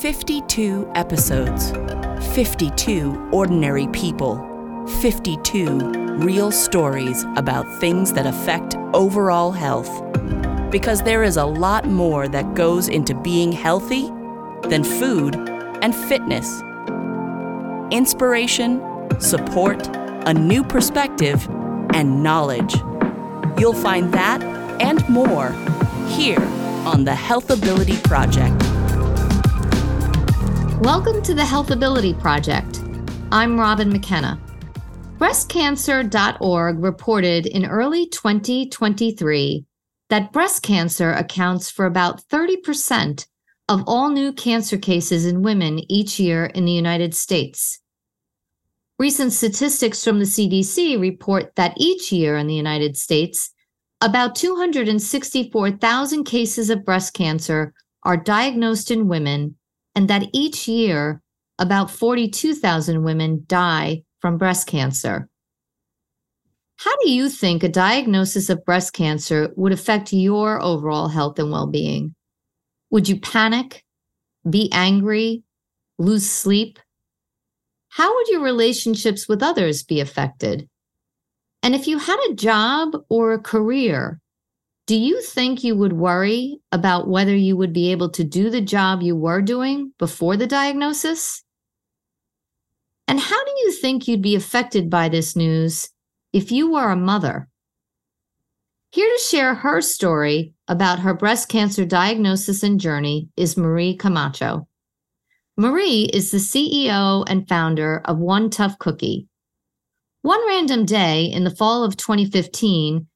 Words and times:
52 0.00 0.90
episodes, 0.94 1.72
52 2.34 3.28
ordinary 3.32 3.86
people, 3.88 4.38
52 5.02 6.16
real 6.16 6.50
stories 6.50 7.26
about 7.36 7.66
things 7.80 8.14
that 8.14 8.24
affect 8.24 8.76
overall 8.94 9.52
health. 9.52 9.90
Because 10.70 11.02
there 11.02 11.22
is 11.22 11.36
a 11.36 11.44
lot 11.44 11.84
more 11.84 12.28
that 12.28 12.54
goes 12.54 12.88
into 12.88 13.14
being 13.14 13.52
healthy 13.52 14.06
than 14.70 14.84
food 14.84 15.36
and 15.82 15.94
fitness. 15.94 16.62
Inspiration, 17.90 18.80
support, 19.20 19.86
a 20.26 20.32
new 20.32 20.64
perspective, 20.64 21.46
and 21.92 22.22
knowledge. 22.22 22.74
You'll 23.58 23.74
find 23.74 24.14
that 24.14 24.42
and 24.80 25.06
more 25.10 25.50
here 26.08 26.40
on 26.86 27.04
the 27.04 27.10
Healthability 27.10 28.02
Project. 28.02 28.69
Welcome 30.80 31.20
to 31.24 31.34
the 31.34 31.42
Healthability 31.42 32.18
Project. 32.18 32.80
I'm 33.30 33.60
Robin 33.60 33.92
McKenna. 33.92 34.40
Breastcancer.org 35.18 36.78
reported 36.78 37.44
in 37.44 37.66
early 37.66 38.08
2023 38.08 39.66
that 40.08 40.32
breast 40.32 40.62
cancer 40.62 41.12
accounts 41.12 41.70
for 41.70 41.84
about 41.84 42.26
30% 42.28 43.26
of 43.68 43.84
all 43.86 44.08
new 44.08 44.32
cancer 44.32 44.78
cases 44.78 45.26
in 45.26 45.42
women 45.42 45.80
each 45.92 46.18
year 46.18 46.46
in 46.46 46.64
the 46.64 46.72
United 46.72 47.14
States. 47.14 47.78
Recent 48.98 49.34
statistics 49.34 50.02
from 50.02 50.18
the 50.18 50.24
CDC 50.24 50.98
report 50.98 51.54
that 51.56 51.74
each 51.76 52.10
year 52.10 52.38
in 52.38 52.46
the 52.46 52.54
United 52.54 52.96
States, 52.96 53.52
about 54.00 54.34
264,000 54.34 56.24
cases 56.24 56.70
of 56.70 56.86
breast 56.86 57.12
cancer 57.12 57.74
are 58.02 58.16
diagnosed 58.16 58.90
in 58.90 59.08
women 59.08 59.56
and 59.94 60.08
that 60.08 60.28
each 60.32 60.68
year 60.68 61.20
about 61.58 61.90
42,000 61.90 63.02
women 63.02 63.44
die 63.46 64.02
from 64.20 64.38
breast 64.38 64.66
cancer. 64.66 65.28
How 66.76 66.96
do 67.02 67.10
you 67.10 67.28
think 67.28 67.62
a 67.62 67.68
diagnosis 67.68 68.48
of 68.48 68.64
breast 68.64 68.94
cancer 68.94 69.52
would 69.56 69.72
affect 69.72 70.12
your 70.12 70.62
overall 70.62 71.08
health 71.08 71.38
and 71.38 71.50
well 71.50 71.66
being? 71.66 72.14
Would 72.90 73.08
you 73.08 73.20
panic, 73.20 73.84
be 74.48 74.70
angry, 74.72 75.42
lose 75.98 76.28
sleep? 76.28 76.78
How 77.88 78.14
would 78.14 78.28
your 78.28 78.42
relationships 78.42 79.28
with 79.28 79.42
others 79.42 79.82
be 79.82 80.00
affected? 80.00 80.68
And 81.62 81.74
if 81.74 81.86
you 81.86 81.98
had 81.98 82.18
a 82.30 82.34
job 82.34 82.96
or 83.08 83.32
a 83.32 83.38
career, 83.38 84.19
do 84.90 84.96
you 84.96 85.22
think 85.22 85.62
you 85.62 85.76
would 85.76 85.92
worry 85.92 86.58
about 86.72 87.06
whether 87.06 87.36
you 87.36 87.56
would 87.56 87.72
be 87.72 87.92
able 87.92 88.10
to 88.10 88.24
do 88.24 88.50
the 88.50 88.60
job 88.60 89.02
you 89.02 89.14
were 89.14 89.40
doing 89.40 89.92
before 90.00 90.36
the 90.36 90.48
diagnosis? 90.48 91.44
And 93.06 93.20
how 93.20 93.44
do 93.44 93.52
you 93.58 93.70
think 93.70 94.08
you'd 94.08 94.20
be 94.20 94.34
affected 94.34 94.90
by 94.90 95.08
this 95.08 95.36
news 95.36 95.90
if 96.32 96.50
you 96.50 96.72
were 96.72 96.90
a 96.90 96.96
mother? 96.96 97.48
Here 98.90 99.08
to 99.08 99.22
share 99.22 99.54
her 99.54 99.80
story 99.80 100.54
about 100.66 100.98
her 100.98 101.14
breast 101.14 101.48
cancer 101.48 101.84
diagnosis 101.84 102.64
and 102.64 102.80
journey 102.80 103.28
is 103.36 103.56
Marie 103.56 103.94
Camacho. 103.94 104.66
Marie 105.56 106.10
is 106.12 106.32
the 106.32 106.38
CEO 106.38 107.24
and 107.28 107.48
founder 107.48 108.02
of 108.06 108.18
One 108.18 108.50
Tough 108.50 108.76
Cookie. 108.80 109.28
One 110.22 110.44
random 110.48 110.84
day 110.84 111.26
in 111.26 111.44
the 111.44 111.54
fall 111.54 111.84
of 111.84 111.96
2015, 111.96 113.06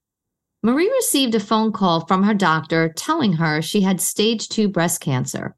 Marie 0.65 0.91
received 0.93 1.35
a 1.35 1.41
phone 1.41 1.73
call 1.73 2.07
from 2.07 2.23
her 2.23 2.33
doctor 2.33 2.89
telling 2.89 3.35
her 3.35 3.61
she 3.61 3.83
had 3.83 4.01
stage 4.01 4.49
two 4.49 4.67
breast 4.67 4.99
cancer. 4.99 5.55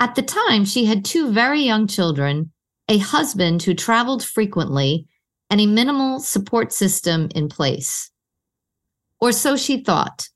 At 0.00 0.14
the 0.14 0.22
time, 0.22 0.64
she 0.64 0.86
had 0.86 1.04
two 1.04 1.30
very 1.30 1.60
young 1.60 1.86
children, 1.86 2.50
a 2.88 2.96
husband 2.96 3.62
who 3.62 3.74
traveled 3.74 4.24
frequently, 4.24 5.06
and 5.50 5.60
a 5.60 5.66
minimal 5.66 6.18
support 6.18 6.72
system 6.72 7.28
in 7.34 7.50
place. 7.50 8.10
Or 9.20 9.32
so 9.32 9.54
she 9.54 9.84
thought. 9.84 10.30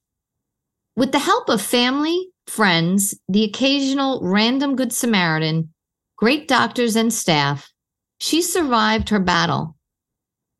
With 0.94 1.12
the 1.12 1.18
help 1.18 1.48
of 1.48 1.62
family, 1.62 2.32
friends, 2.46 3.18
the 3.30 3.44
occasional 3.44 4.20
random 4.22 4.76
Good 4.76 4.92
Samaritan, 4.92 5.72
great 6.16 6.48
doctors, 6.48 6.96
and 6.96 7.10
staff, 7.10 7.72
she 8.18 8.42
survived 8.42 9.08
her 9.08 9.20
battle. 9.20 9.74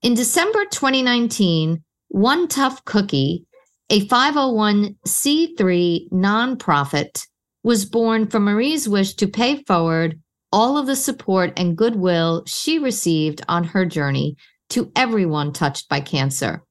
In 0.00 0.14
December 0.14 0.64
2019, 0.64 1.84
one 2.14 2.47
Tough 2.47 2.84
Cookie, 2.84 3.44
a 3.91 4.06
501c3 4.06 6.12
nonprofit, 6.12 7.26
was 7.64 7.84
born 7.84 8.28
from 8.28 8.44
Marie's 8.44 8.88
wish 8.88 9.14
to 9.14 9.26
pay 9.26 9.64
forward 9.64 10.20
all 10.52 10.78
of 10.78 10.86
the 10.86 10.94
support 10.94 11.52
and 11.56 11.76
goodwill 11.76 12.44
she 12.47 12.78
received 12.78 13.42
on 13.48 13.64
her 13.64 13.84
journey 13.84 14.36
to 14.69 14.92
everyone 14.94 15.52
touched 15.52 15.88
by 15.88 15.98
cancer. 15.98 16.62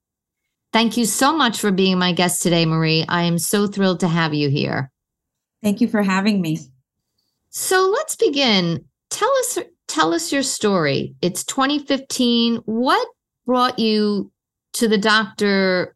Thank 0.71 0.95
you 0.95 1.05
so 1.05 1.35
much 1.35 1.59
for 1.59 1.73
being 1.73 1.99
my 1.99 2.13
guest 2.13 2.41
today, 2.41 2.65
Marie. 2.65 3.03
I 3.09 3.23
am 3.23 3.37
so 3.37 3.67
thrilled 3.67 3.99
to 3.99 4.07
have 4.07 4.33
you 4.33 4.49
here. 4.49 4.89
Thank 5.61 5.81
you 5.81 5.89
for 5.89 6.03
having 6.03 6.39
me. 6.39 6.57
So 7.49 7.91
let's 7.93 8.15
begin. 8.15 8.85
Tell 9.09 9.31
us 9.39 9.59
tell 9.89 10.13
us 10.13 10.31
your 10.31 10.41
story. 10.41 11.15
It's 11.21 11.43
2015. 11.43 12.61
What 12.63 13.05
brought 13.45 13.77
you 13.77 14.31
to 14.73 14.87
the 14.87 14.97
doctor 14.97 15.95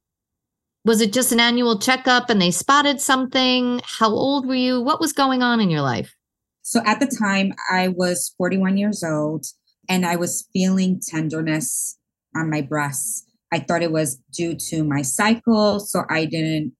was 0.88 1.01
it 1.01 1.11
just 1.11 1.33
an 1.33 1.39
annual 1.41 1.77
checkup 1.77 2.29
and 2.29 2.41
they 2.41 2.49
spotted 2.49 3.01
something? 3.01 3.81
How 3.83 4.09
old 4.09 4.47
were 4.47 4.55
you? 4.55 4.81
What 4.81 5.01
was 5.01 5.11
going 5.11 5.43
on 5.43 5.59
in 5.59 5.69
your 5.69 5.81
life? 5.81 6.15
So 6.61 6.81
at 6.85 7.01
the 7.01 7.07
time 7.07 7.53
i 7.69 7.89
was 7.89 8.33
41 8.38 8.77
years 8.77 9.03
old 9.03 9.45
and 9.89 10.05
i 10.05 10.15
was 10.15 10.47
feeling 10.53 11.01
tenderness 11.05 11.97
on 12.35 12.49
my 12.49 12.61
breasts. 12.61 13.25
I 13.53 13.59
thought 13.59 13.81
it 13.81 13.91
was 13.91 14.21
due 14.31 14.55
to 14.69 14.83
my 14.83 15.01
cycle 15.01 15.79
so 15.81 16.03
i 16.09 16.25
didn't 16.25 16.73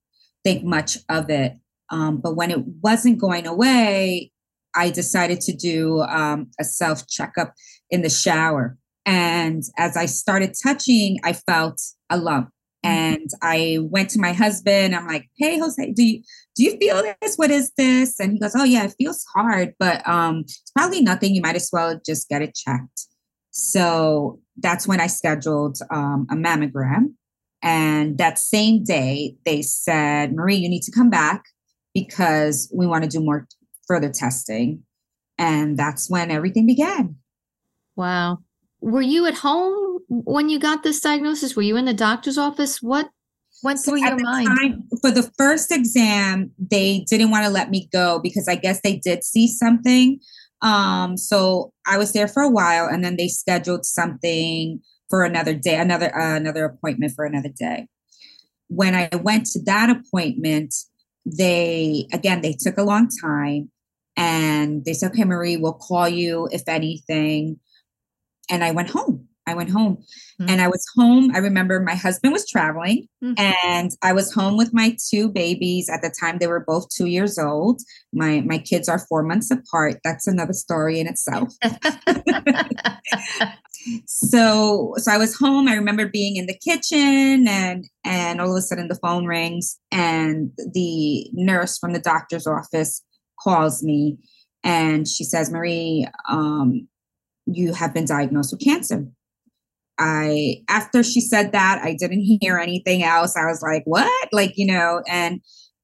think 0.44 0.64
much 0.64 0.98
of 1.10 1.28
it. 1.28 1.58
Um, 1.90 2.18
but 2.18 2.34
when 2.34 2.50
it 2.50 2.64
wasn't 2.82 3.18
going 3.18 3.46
away 3.46 4.32
i 4.74 4.90
decided 4.90 5.40
to 5.42 5.52
do 5.52 6.00
um, 6.02 6.50
a 6.58 6.64
self 6.64 7.06
checkup 7.06 7.52
in 7.90 8.02
the 8.02 8.10
shower 8.10 8.78
and 9.08 9.62
as 9.78 9.96
I 9.96 10.04
started 10.04 10.54
touching, 10.62 11.18
I 11.24 11.32
felt 11.32 11.80
a 12.10 12.18
lump. 12.18 12.50
Mm-hmm. 12.84 12.90
And 12.90 13.30
I 13.40 13.78
went 13.80 14.10
to 14.10 14.20
my 14.20 14.34
husband. 14.34 14.94
I'm 14.94 15.06
like, 15.06 15.30
"Hey, 15.38 15.58
Jose, 15.58 15.92
do 15.92 16.04
you 16.04 16.22
do 16.54 16.64
you 16.64 16.76
feel 16.76 17.02
this? 17.22 17.36
What 17.36 17.50
is 17.50 17.72
this?" 17.78 18.20
And 18.20 18.32
he 18.32 18.38
goes, 18.38 18.52
"Oh 18.54 18.64
yeah, 18.64 18.84
it 18.84 18.94
feels 18.98 19.24
hard, 19.34 19.74
but 19.78 20.06
um, 20.06 20.40
it's 20.40 20.70
probably 20.76 21.00
nothing. 21.00 21.34
You 21.34 21.40
might 21.40 21.56
as 21.56 21.70
well 21.72 21.98
just 22.04 22.28
get 22.28 22.42
it 22.42 22.54
checked." 22.54 23.06
So 23.50 24.40
that's 24.58 24.86
when 24.86 25.00
I 25.00 25.06
scheduled 25.06 25.78
um, 25.90 26.26
a 26.30 26.34
mammogram. 26.34 27.14
And 27.62 28.18
that 28.18 28.38
same 28.38 28.84
day, 28.84 29.36
they 29.46 29.62
said, 29.62 30.34
"Marie, 30.34 30.56
you 30.56 30.68
need 30.68 30.82
to 30.82 30.92
come 30.92 31.08
back 31.08 31.44
because 31.94 32.70
we 32.74 32.86
want 32.86 33.04
to 33.04 33.10
do 33.10 33.24
more 33.24 33.48
further 33.86 34.10
testing." 34.10 34.82
And 35.38 35.78
that's 35.78 36.10
when 36.10 36.30
everything 36.30 36.66
began. 36.66 37.16
Wow 37.96 38.40
were 38.80 39.02
you 39.02 39.26
at 39.26 39.34
home 39.34 39.98
when 40.08 40.48
you 40.48 40.58
got 40.58 40.82
this 40.82 41.00
diagnosis? 41.00 41.56
Were 41.56 41.62
you 41.62 41.76
in 41.76 41.84
the 41.84 41.94
doctor's 41.94 42.38
office? 42.38 42.80
What 42.80 43.10
went 43.62 43.80
through 43.80 44.00
your 44.00 44.16
mind? 44.18 44.46
Time, 44.46 44.84
for 45.00 45.10
the 45.10 45.30
first 45.36 45.72
exam, 45.72 46.52
they 46.58 47.04
didn't 47.08 47.30
want 47.30 47.44
to 47.44 47.50
let 47.50 47.70
me 47.70 47.88
go 47.92 48.20
because 48.22 48.48
I 48.48 48.54
guess 48.54 48.80
they 48.82 48.96
did 48.96 49.24
see 49.24 49.48
something. 49.48 50.20
Um, 50.62 51.16
so 51.16 51.72
I 51.86 51.98
was 51.98 52.12
there 52.12 52.28
for 52.28 52.42
a 52.42 52.50
while, 52.50 52.86
and 52.86 53.04
then 53.04 53.16
they 53.16 53.28
scheduled 53.28 53.84
something 53.84 54.80
for 55.08 55.24
another 55.24 55.54
day, 55.54 55.76
another 55.76 56.16
uh, 56.16 56.36
another 56.36 56.64
appointment 56.64 57.12
for 57.14 57.24
another 57.24 57.50
day. 57.50 57.88
When 58.68 58.94
I 58.94 59.08
went 59.16 59.46
to 59.46 59.62
that 59.62 59.90
appointment, 59.90 60.74
they 61.24 62.06
again 62.12 62.42
they 62.42 62.52
took 62.52 62.76
a 62.78 62.82
long 62.82 63.08
time, 63.22 63.70
and 64.16 64.84
they 64.84 64.94
said, 64.94 65.12
"Okay, 65.12 65.24
Marie, 65.24 65.56
we'll 65.56 65.72
call 65.74 66.08
you 66.08 66.48
if 66.52 66.62
anything." 66.68 67.58
And 68.50 68.64
I 68.64 68.70
went 68.70 68.90
home. 68.90 69.28
I 69.46 69.54
went 69.54 69.70
home 69.70 69.96
mm-hmm. 69.96 70.50
and 70.50 70.60
I 70.60 70.68
was 70.68 70.84
home. 70.94 71.34
I 71.34 71.38
remember 71.38 71.80
my 71.80 71.94
husband 71.94 72.34
was 72.34 72.46
traveling 72.46 73.08
mm-hmm. 73.24 73.32
and 73.38 73.90
I 74.02 74.12
was 74.12 74.32
home 74.32 74.58
with 74.58 74.74
my 74.74 74.94
two 75.10 75.30
babies. 75.30 75.88
At 75.88 76.02
the 76.02 76.14
time, 76.20 76.36
they 76.38 76.46
were 76.46 76.64
both 76.66 76.90
two 76.90 77.06
years 77.06 77.38
old. 77.38 77.80
My 78.12 78.42
my 78.42 78.58
kids 78.58 78.90
are 78.90 78.98
four 78.98 79.22
months 79.22 79.50
apart. 79.50 80.00
That's 80.04 80.26
another 80.26 80.52
story 80.52 81.00
in 81.00 81.06
itself. 81.06 81.54
so 84.04 84.94
so 84.98 85.10
I 85.10 85.16
was 85.16 85.34
home. 85.34 85.66
I 85.66 85.74
remember 85.74 86.06
being 86.06 86.36
in 86.36 86.44
the 86.44 86.58
kitchen 86.58 87.48
and 87.48 87.86
and 88.04 88.42
all 88.42 88.50
of 88.50 88.56
a 88.56 88.60
sudden 88.60 88.88
the 88.88 88.96
phone 88.96 89.24
rings 89.24 89.78
and 89.90 90.52
the 90.74 91.26
nurse 91.32 91.78
from 91.78 91.94
the 91.94 92.00
doctor's 92.00 92.46
office 92.46 93.02
calls 93.42 93.82
me 93.82 94.18
and 94.64 95.06
she 95.06 95.24
says, 95.24 95.50
Marie, 95.50 96.06
um, 96.28 96.88
you 97.52 97.74
have 97.74 97.94
been 97.94 98.04
diagnosed 98.04 98.52
with 98.52 98.62
cancer. 98.62 99.06
I, 99.98 100.62
after 100.68 101.02
she 101.02 101.20
said 101.20 101.52
that, 101.52 101.80
I 101.82 101.94
didn't 101.98 102.38
hear 102.40 102.58
anything 102.58 103.02
else. 103.02 103.36
I 103.36 103.46
was 103.46 103.62
like, 103.62 103.82
what? 103.84 104.28
Like, 104.32 104.52
you 104.56 104.66
know, 104.66 105.02
and 105.08 105.40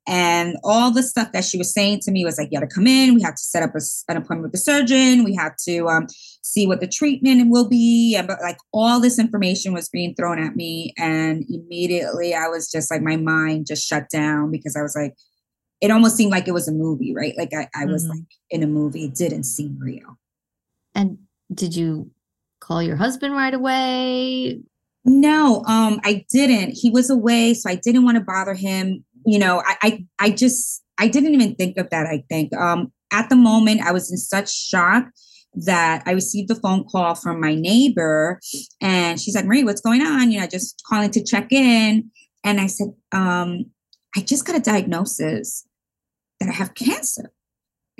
And 0.06 0.56
all 0.62 0.90
the 0.90 1.02
stuff 1.02 1.32
that 1.32 1.44
she 1.44 1.56
was 1.56 1.72
saying 1.72 2.00
to 2.00 2.12
me 2.12 2.24
was 2.24 2.36
like, 2.36 2.48
you 2.50 2.60
got 2.60 2.68
to 2.68 2.74
come 2.74 2.86
in. 2.86 3.14
We 3.14 3.22
have 3.22 3.36
to 3.36 3.42
set 3.42 3.62
up 3.62 3.74
a, 3.74 3.80
an 4.08 4.18
appointment 4.18 4.42
with 4.42 4.52
the 4.52 4.58
surgeon. 4.58 5.24
We 5.24 5.34
have 5.34 5.56
to 5.66 5.88
um, 5.88 6.06
see 6.42 6.66
what 6.66 6.80
the 6.80 6.86
treatment 6.86 7.50
will 7.50 7.66
be. 7.66 8.14
And, 8.14 8.28
but 8.28 8.38
like 8.42 8.58
all 8.72 9.00
this 9.00 9.18
information 9.18 9.72
was 9.72 9.88
being 9.88 10.14
thrown 10.14 10.38
at 10.38 10.56
me. 10.56 10.92
And 10.98 11.44
immediately 11.48 12.34
I 12.34 12.48
was 12.48 12.70
just 12.70 12.90
like, 12.90 13.00
my 13.00 13.16
mind 13.16 13.66
just 13.66 13.86
shut 13.86 14.10
down 14.10 14.50
because 14.50 14.76
I 14.76 14.82
was 14.82 14.94
like, 14.94 15.14
it 15.80 15.90
almost 15.90 16.16
seemed 16.16 16.32
like 16.32 16.48
it 16.48 16.52
was 16.54 16.68
a 16.68 16.72
movie, 16.72 17.14
right? 17.14 17.34
Like 17.38 17.54
I, 17.54 17.68
I 17.74 17.86
was 17.86 18.04
mm-hmm. 18.04 18.18
like 18.18 18.28
in 18.50 18.62
a 18.62 18.66
movie. 18.66 19.06
It 19.06 19.14
didn't 19.14 19.44
seem 19.44 19.78
real. 19.80 20.18
And 20.94 21.18
did 21.52 21.74
you 21.74 22.10
call 22.60 22.82
your 22.82 22.96
husband 22.96 23.34
right 23.34 23.54
away? 23.54 24.60
No, 25.04 25.62
um, 25.66 26.00
I 26.02 26.24
didn't. 26.30 26.70
He 26.70 26.90
was 26.90 27.10
away, 27.10 27.54
so 27.54 27.68
I 27.68 27.74
didn't 27.74 28.04
want 28.04 28.16
to 28.16 28.24
bother 28.24 28.54
him. 28.54 29.04
You 29.26 29.38
know, 29.38 29.62
I, 29.64 29.76
I, 29.82 30.06
I 30.18 30.30
just, 30.30 30.82
I 30.98 31.08
didn't 31.08 31.34
even 31.34 31.54
think 31.56 31.76
of 31.76 31.90
that. 31.90 32.06
I 32.06 32.24
think 32.28 32.54
um, 32.56 32.90
at 33.12 33.28
the 33.28 33.36
moment, 33.36 33.82
I 33.82 33.92
was 33.92 34.10
in 34.10 34.16
such 34.16 34.52
shock 34.52 35.06
that 35.54 36.02
I 36.06 36.12
received 36.12 36.50
a 36.50 36.54
phone 36.54 36.84
call 36.84 37.14
from 37.14 37.40
my 37.40 37.54
neighbor, 37.54 38.40
and 38.80 39.20
she's 39.20 39.34
like, 39.34 39.44
"Marie, 39.44 39.64
what's 39.64 39.80
going 39.80 40.02
on?" 40.02 40.32
You 40.32 40.40
know, 40.40 40.46
just 40.46 40.82
calling 40.88 41.10
to 41.10 41.22
check 41.22 41.52
in. 41.52 42.10
And 42.42 42.60
I 42.60 42.66
said, 42.66 42.88
um, 43.12 43.66
"I 44.16 44.20
just 44.20 44.46
got 44.46 44.56
a 44.56 44.60
diagnosis 44.60 45.66
that 46.40 46.48
I 46.48 46.52
have 46.52 46.74
cancer." 46.74 47.30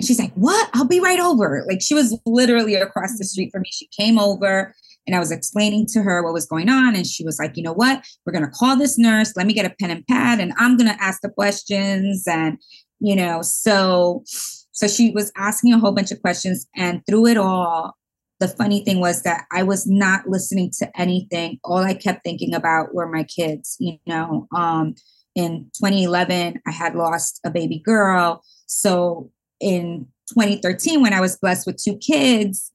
She's 0.01 0.19
like, 0.19 0.33
What? 0.33 0.69
I'll 0.73 0.87
be 0.87 0.99
right 0.99 1.19
over. 1.19 1.65
Like 1.67 1.81
she 1.81 1.93
was 1.93 2.17
literally 2.25 2.75
across 2.75 3.17
the 3.17 3.25
street 3.25 3.51
from 3.51 3.61
me. 3.61 3.69
She 3.71 3.87
came 3.87 4.19
over 4.19 4.73
and 5.07 5.15
I 5.15 5.19
was 5.19 5.31
explaining 5.31 5.85
to 5.87 6.01
her 6.01 6.23
what 6.23 6.33
was 6.33 6.47
going 6.47 6.69
on. 6.69 6.95
And 6.95 7.05
she 7.05 7.23
was 7.23 7.39
like, 7.39 7.55
You 7.55 7.63
know 7.63 7.73
what? 7.73 8.03
We're 8.25 8.33
going 8.33 8.45
to 8.45 8.51
call 8.51 8.77
this 8.77 8.97
nurse. 8.97 9.33
Let 9.35 9.47
me 9.47 9.53
get 9.53 9.65
a 9.65 9.75
pen 9.79 9.91
and 9.91 10.05
pad 10.07 10.39
and 10.39 10.53
I'm 10.57 10.77
going 10.77 10.89
to 10.93 11.03
ask 11.03 11.21
the 11.21 11.29
questions. 11.29 12.25
And, 12.27 12.57
you 12.99 13.15
know, 13.15 13.41
so, 13.41 14.23
so 14.71 14.87
she 14.87 15.11
was 15.11 15.31
asking 15.37 15.73
a 15.73 15.79
whole 15.79 15.93
bunch 15.93 16.11
of 16.11 16.21
questions. 16.21 16.67
And 16.75 17.01
through 17.07 17.27
it 17.27 17.37
all, 17.37 17.95
the 18.39 18.47
funny 18.49 18.83
thing 18.83 18.99
was 18.99 19.23
that 19.23 19.45
I 19.51 19.63
was 19.63 19.87
not 19.87 20.27
listening 20.27 20.71
to 20.79 20.99
anything. 20.99 21.59
All 21.63 21.77
I 21.77 21.93
kept 21.93 22.23
thinking 22.23 22.53
about 22.53 22.93
were 22.93 23.07
my 23.07 23.23
kids, 23.23 23.77
you 23.79 23.97
know. 24.05 24.47
Um, 24.53 24.95
in 25.35 25.69
2011, 25.77 26.61
I 26.65 26.71
had 26.71 26.95
lost 26.95 27.39
a 27.45 27.51
baby 27.51 27.79
girl. 27.79 28.41
So 28.67 29.31
in 29.59 30.07
2013 30.29 31.01
when 31.01 31.13
I 31.13 31.21
was 31.21 31.37
blessed 31.37 31.67
with 31.67 31.81
two 31.81 31.97
kids, 31.97 32.71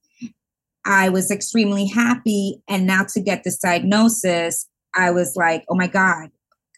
I 0.85 1.09
was 1.09 1.29
extremely 1.29 1.87
happy. 1.87 2.61
And 2.67 2.87
now 2.87 3.05
to 3.13 3.21
get 3.21 3.43
this 3.43 3.59
diagnosis, 3.59 4.67
I 4.95 5.11
was 5.11 5.35
like, 5.35 5.63
oh 5.69 5.75
my 5.75 5.87
God, 5.87 6.29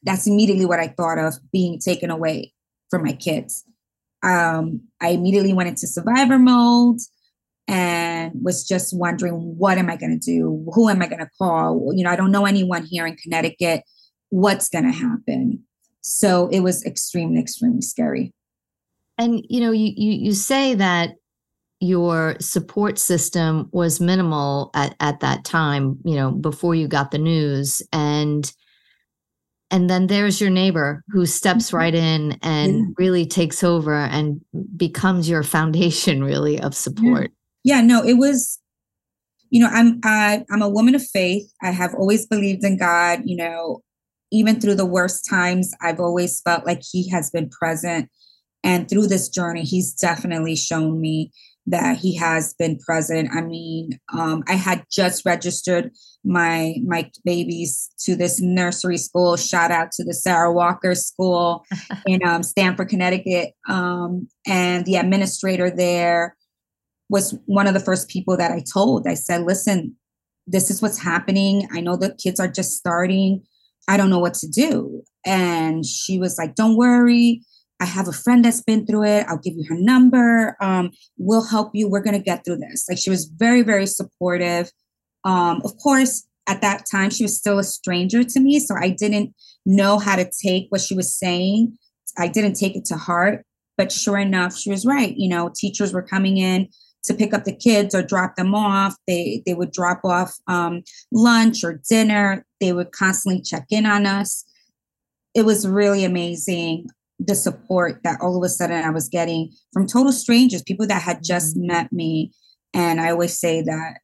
that's 0.03 0.27
immediately 0.27 0.65
what 0.65 0.79
I 0.79 0.87
thought 0.87 1.17
of 1.17 1.35
being 1.51 1.79
taken 1.79 2.09
away 2.09 2.53
from 2.89 3.03
my 3.03 3.13
kids. 3.13 3.63
Um, 4.23 4.81
I 5.01 5.09
immediately 5.09 5.53
went 5.53 5.69
into 5.69 5.87
survivor 5.87 6.37
mode 6.37 6.99
and 7.67 8.33
was 8.41 8.67
just 8.67 8.95
wondering, 8.95 9.57
what 9.57 9.77
am 9.77 9.89
I 9.89 9.95
going 9.95 10.17
to 10.17 10.25
do? 10.25 10.65
Who 10.73 10.89
am 10.89 11.01
I 11.01 11.07
going 11.07 11.19
to 11.19 11.29
call? 11.37 11.91
You 11.95 12.03
know, 12.03 12.09
I 12.09 12.15
don't 12.15 12.31
know 12.31 12.45
anyone 12.45 12.85
here 12.85 13.07
in 13.07 13.15
Connecticut. 13.15 13.83
What's 14.29 14.69
going 14.69 14.85
to 14.85 14.91
happen? 14.91 15.63
So 16.01 16.49
it 16.49 16.59
was 16.59 16.85
extremely, 16.85 17.39
extremely 17.39 17.81
scary. 17.81 18.33
And 19.17 19.43
you 19.49 19.61
know, 19.61 19.71
you 19.71 19.93
you, 19.95 20.11
you 20.11 20.33
say 20.33 20.73
that 20.75 21.11
your 21.79 22.35
support 22.39 22.97
system 22.97 23.69
was 23.73 23.99
minimal 23.99 24.71
at, 24.73 24.95
at 25.01 25.19
that 25.19 25.43
time, 25.43 25.97
you 26.05 26.15
know, 26.15 26.31
before 26.31 26.73
you 26.73 26.87
got 26.87 27.11
the 27.11 27.17
news. 27.17 27.81
And 27.91 28.51
and 29.69 29.89
then 29.89 30.07
there's 30.07 30.39
your 30.39 30.49
neighbor 30.49 31.03
who 31.09 31.25
steps 31.25 31.67
mm-hmm. 31.67 31.77
right 31.77 31.95
in 31.95 32.37
and 32.41 32.73
yeah. 32.73 32.85
really 32.97 33.25
takes 33.25 33.63
over 33.63 33.95
and 33.95 34.39
becomes 34.77 35.27
your 35.29 35.43
foundation 35.43 36.23
really 36.23 36.59
of 36.59 36.73
support. 36.73 37.31
Yeah, 37.63 37.79
yeah 37.79 37.81
no, 37.81 38.03
it 38.03 38.13
was 38.13 38.59
you 39.49 39.59
know, 39.59 39.69
I'm 39.71 39.99
I, 40.03 40.43
I'm 40.49 40.63
a 40.63 40.69
woman 40.69 40.95
of 40.95 41.05
faith. 41.05 41.51
I 41.61 41.69
have 41.71 41.93
always 41.93 42.25
believed 42.25 42.63
in 42.63 42.77
God, 42.77 43.21
you 43.25 43.35
know, 43.35 43.83
even 44.31 44.59
through 44.59 44.75
the 44.75 44.85
worst 44.85 45.29
times, 45.29 45.71
I've 45.79 45.99
always 45.99 46.41
felt 46.41 46.65
like 46.65 46.81
he 46.81 47.07
has 47.09 47.29
been 47.29 47.49
present 47.49 48.09
and 48.63 48.89
through 48.89 49.07
this 49.07 49.29
journey, 49.29 49.63
he's 49.63 49.93
definitely 49.93 50.55
shown 50.55 51.01
me 51.01 51.31
that 51.65 51.97
he 51.97 52.15
has 52.15 52.53
been 52.53 52.77
present. 52.77 53.29
I 53.33 53.41
mean, 53.41 53.99
um, 54.13 54.43
I 54.47 54.53
had 54.53 54.85
just 54.91 55.25
registered 55.25 55.91
my 56.25 56.75
my 56.85 57.09
babies 57.23 57.89
to 58.01 58.15
this 58.15 58.41
nursery 58.41 58.97
school. 58.97 59.37
Shout 59.37 59.71
out 59.71 59.91
to 59.93 60.03
the 60.03 60.13
Sarah 60.13 60.51
Walker 60.51 60.95
School 60.95 61.65
in 62.05 62.25
um, 62.25 62.43
Stamford, 62.43 62.89
Connecticut, 62.89 63.53
um, 63.67 64.27
and 64.45 64.85
the 64.85 64.95
administrator 64.95 65.69
there 65.69 66.35
was 67.09 67.37
one 67.45 67.67
of 67.67 67.73
the 67.73 67.79
first 67.79 68.09
people 68.09 68.35
that 68.37 68.51
I 68.51 68.63
told. 68.73 69.07
I 69.07 69.13
said, 69.13 69.43
"Listen, 69.43 69.95
this 70.47 70.69
is 70.69 70.81
what's 70.81 71.01
happening. 71.01 71.67
I 71.71 71.79
know 71.79 71.95
the 71.95 72.15
kids 72.15 72.39
are 72.39 72.47
just 72.47 72.77
starting. 72.77 73.43
I 73.87 73.97
don't 73.97 74.09
know 74.09 74.19
what 74.19 74.33
to 74.35 74.47
do." 74.47 75.03
And 75.25 75.85
she 75.85 76.19
was 76.19 76.37
like, 76.37 76.55
"Don't 76.55 76.75
worry." 76.75 77.41
I 77.83 77.85
have 77.85 78.07
a 78.07 78.13
friend 78.13 78.45
that's 78.45 78.61
been 78.61 78.85
through 78.85 79.03
it. 79.03 79.25
I'll 79.27 79.37
give 79.37 79.55
you 79.57 79.65
her 79.67 79.75
number. 79.75 80.55
Um, 80.61 80.91
we'll 81.17 81.43
help 81.43 81.71
you. 81.73 81.89
We're 81.89 82.01
going 82.01 82.17
to 82.17 82.23
get 82.23 82.45
through 82.45 82.59
this. 82.59 82.85
Like 82.87 82.97
she 82.97 83.09
was 83.09 83.25
very, 83.25 83.61
very 83.61 83.85
supportive. 83.85 84.71
Um, 85.25 85.61
of 85.65 85.75
course, 85.77 86.25
at 86.47 86.61
that 86.61 86.85
time, 86.89 87.09
she 87.09 87.25
was 87.25 87.37
still 87.37 87.59
a 87.59 87.63
stranger 87.63 88.23
to 88.23 88.39
me. 88.39 88.61
So 88.61 88.75
I 88.79 88.87
didn't 88.87 89.35
know 89.65 89.99
how 89.99 90.15
to 90.15 90.31
take 90.41 90.67
what 90.69 90.79
she 90.79 90.95
was 90.95 91.13
saying. 91.13 91.77
I 92.17 92.29
didn't 92.29 92.53
take 92.53 92.77
it 92.77 92.85
to 92.85 92.95
heart. 92.95 93.45
But 93.77 93.91
sure 93.91 94.17
enough, 94.17 94.55
she 94.55 94.69
was 94.69 94.85
right. 94.85 95.13
You 95.17 95.27
know, 95.27 95.51
teachers 95.53 95.91
were 95.91 96.03
coming 96.03 96.37
in 96.37 96.69
to 97.03 97.13
pick 97.13 97.33
up 97.33 97.43
the 97.43 97.55
kids 97.55 97.93
or 97.93 98.01
drop 98.01 98.37
them 98.37 98.55
off. 98.55 98.95
They 99.07 99.43
they 99.45 99.55
would 99.55 99.73
drop 99.73 100.05
off 100.05 100.33
um, 100.47 100.83
lunch 101.11 101.65
or 101.65 101.81
dinner. 101.89 102.45
They 102.61 102.71
would 102.71 102.93
constantly 102.93 103.41
check 103.41 103.65
in 103.71 103.85
on 103.85 104.05
us. 104.05 104.45
It 105.35 105.43
was 105.43 105.67
really 105.67 106.05
amazing 106.05 106.87
the 107.19 107.35
support 107.35 108.01
that 108.03 108.19
all 108.21 108.37
of 108.37 108.43
a 108.43 108.49
sudden 108.49 108.83
I 108.83 108.89
was 108.89 109.09
getting 109.09 109.51
from 109.71 109.87
total 109.87 110.11
strangers, 110.11 110.61
people 110.63 110.87
that 110.87 111.01
had 111.01 111.23
just 111.23 111.55
mm-hmm. 111.55 111.67
met 111.67 111.91
me. 111.91 112.31
And 112.73 112.99
I 112.99 113.11
always 113.11 113.39
say 113.39 113.61
that 113.61 113.99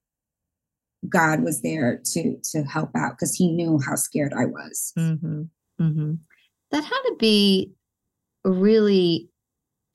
God 1.07 1.43
was 1.43 1.61
there 1.61 2.01
to 2.13 2.37
to 2.51 2.63
help 2.63 2.91
out 2.95 3.13
because 3.13 3.33
He 3.35 3.51
knew 3.51 3.79
how 3.85 3.95
scared 3.95 4.33
I 4.33 4.45
was. 4.45 4.93
Mm-hmm. 4.97 5.43
Mm-hmm. 5.81 6.13
That 6.71 6.83
had 6.83 7.01
to 7.07 7.15
be 7.17 7.71
really, 8.43 9.29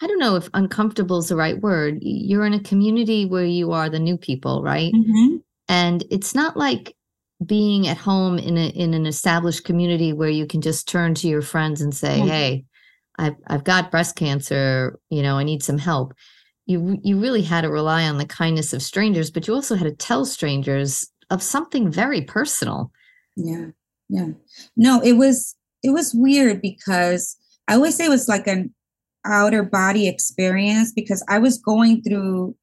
I 0.03 0.07
don't 0.07 0.19
know 0.19 0.37
if 0.37 0.49
uncomfortable 0.55 1.19
is 1.19 1.29
the 1.29 1.37
right 1.37 1.61
word. 1.61 1.99
You're 2.01 2.47
in 2.47 2.55
a 2.55 2.63
community 2.63 3.27
where 3.27 3.45
you 3.45 3.73
are 3.73 3.89
the 3.89 3.99
new 3.99 4.17
people, 4.17 4.63
right? 4.63 4.93
Mm-hmm. 4.93 5.37
And 5.69 6.05
it's 6.11 6.35
not 6.35 6.57
like 6.57 6.97
being 7.45 7.87
at 7.87 7.97
home 7.97 8.39
in 8.39 8.57
a 8.57 8.69
in 8.69 8.95
an 8.95 9.07
established 9.07 9.65
community 9.65 10.13
where 10.13 10.29
you 10.29 10.47
can 10.47 10.61
just 10.61 10.89
turn 10.89 11.15
to 11.17 11.29
your 11.29 11.43
friends 11.43 11.81
and 11.81 11.95
say. 11.95 12.21
"Hey, 12.21 12.65
I've 13.19 13.37
I've 13.47 13.65
got 13.65 13.91
breast 13.91 14.17
cancer, 14.17 14.99
you 15.11 15.23
know, 15.23 15.39
I 15.39 15.45
need 15.45 15.63
some 15.63 15.79
help. 15.79 16.15
You 16.67 16.99
you 17.03 17.21
really 17.21 17.43
had 17.43 17.63
to 17.63 17.69
rely 17.69 18.05
on 18.05 18.19
the 18.19 18.27
kindness 18.27 18.73
of 18.73 18.83
strangers, 18.83 19.31
but 19.31 19.47
you 19.47 19.55
also 19.55 19.75
had 19.77 19.85
to 19.85 19.95
tell 19.95 20.25
strangers 20.25 21.09
of 21.31 21.43
something 21.43 21.91
very 21.91 22.23
personal. 22.23 22.91
Yeah. 23.37 23.67
Yeah. 24.09 24.29
No, 24.77 25.01
it 25.01 25.15
was 25.15 25.57
it 25.83 25.91
was 25.91 26.15
weird 26.15 26.61
because 26.61 27.37
I 27.69 27.75
always 27.75 27.97
say 27.97 28.07
it 28.07 28.11
was 28.11 28.29
like 28.29 28.47
an 28.47 28.75
outer 29.25 29.63
body 29.63 30.09
experience 30.09 30.93
because 30.93 31.25
I 31.29 31.39
was 31.39 31.59
going 31.59 32.03
through 32.03 32.57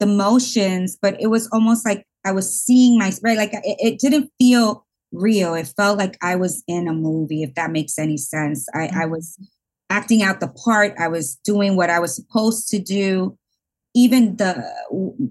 the 0.00 0.06
motions, 0.06 0.96
but 1.00 1.20
it 1.20 1.28
was 1.28 1.48
almost 1.52 1.86
like 1.86 2.06
I 2.24 2.32
was 2.32 2.62
seeing 2.62 2.98
my 2.98 3.12
right, 3.22 3.36
like 3.36 3.52
it, 3.52 3.76
it 3.78 3.98
didn't 3.98 4.30
feel 4.38 4.86
real. 5.12 5.54
It 5.54 5.72
felt 5.76 5.98
like 5.98 6.16
I 6.22 6.36
was 6.36 6.62
in 6.66 6.88
a 6.88 6.92
movie, 6.92 7.42
if 7.42 7.54
that 7.54 7.70
makes 7.70 7.98
any 7.98 8.16
sense. 8.16 8.66
I, 8.74 8.84
I 8.84 8.88
mm-hmm. 8.88 9.10
was 9.10 9.38
acting 9.94 10.22
out 10.22 10.40
the 10.40 10.48
part. 10.48 10.94
I 10.98 11.08
was 11.08 11.36
doing 11.44 11.76
what 11.76 11.90
I 11.90 12.00
was 12.00 12.14
supposed 12.14 12.68
to 12.68 12.78
do. 12.78 13.38
Even 13.94 14.36
the 14.36 14.64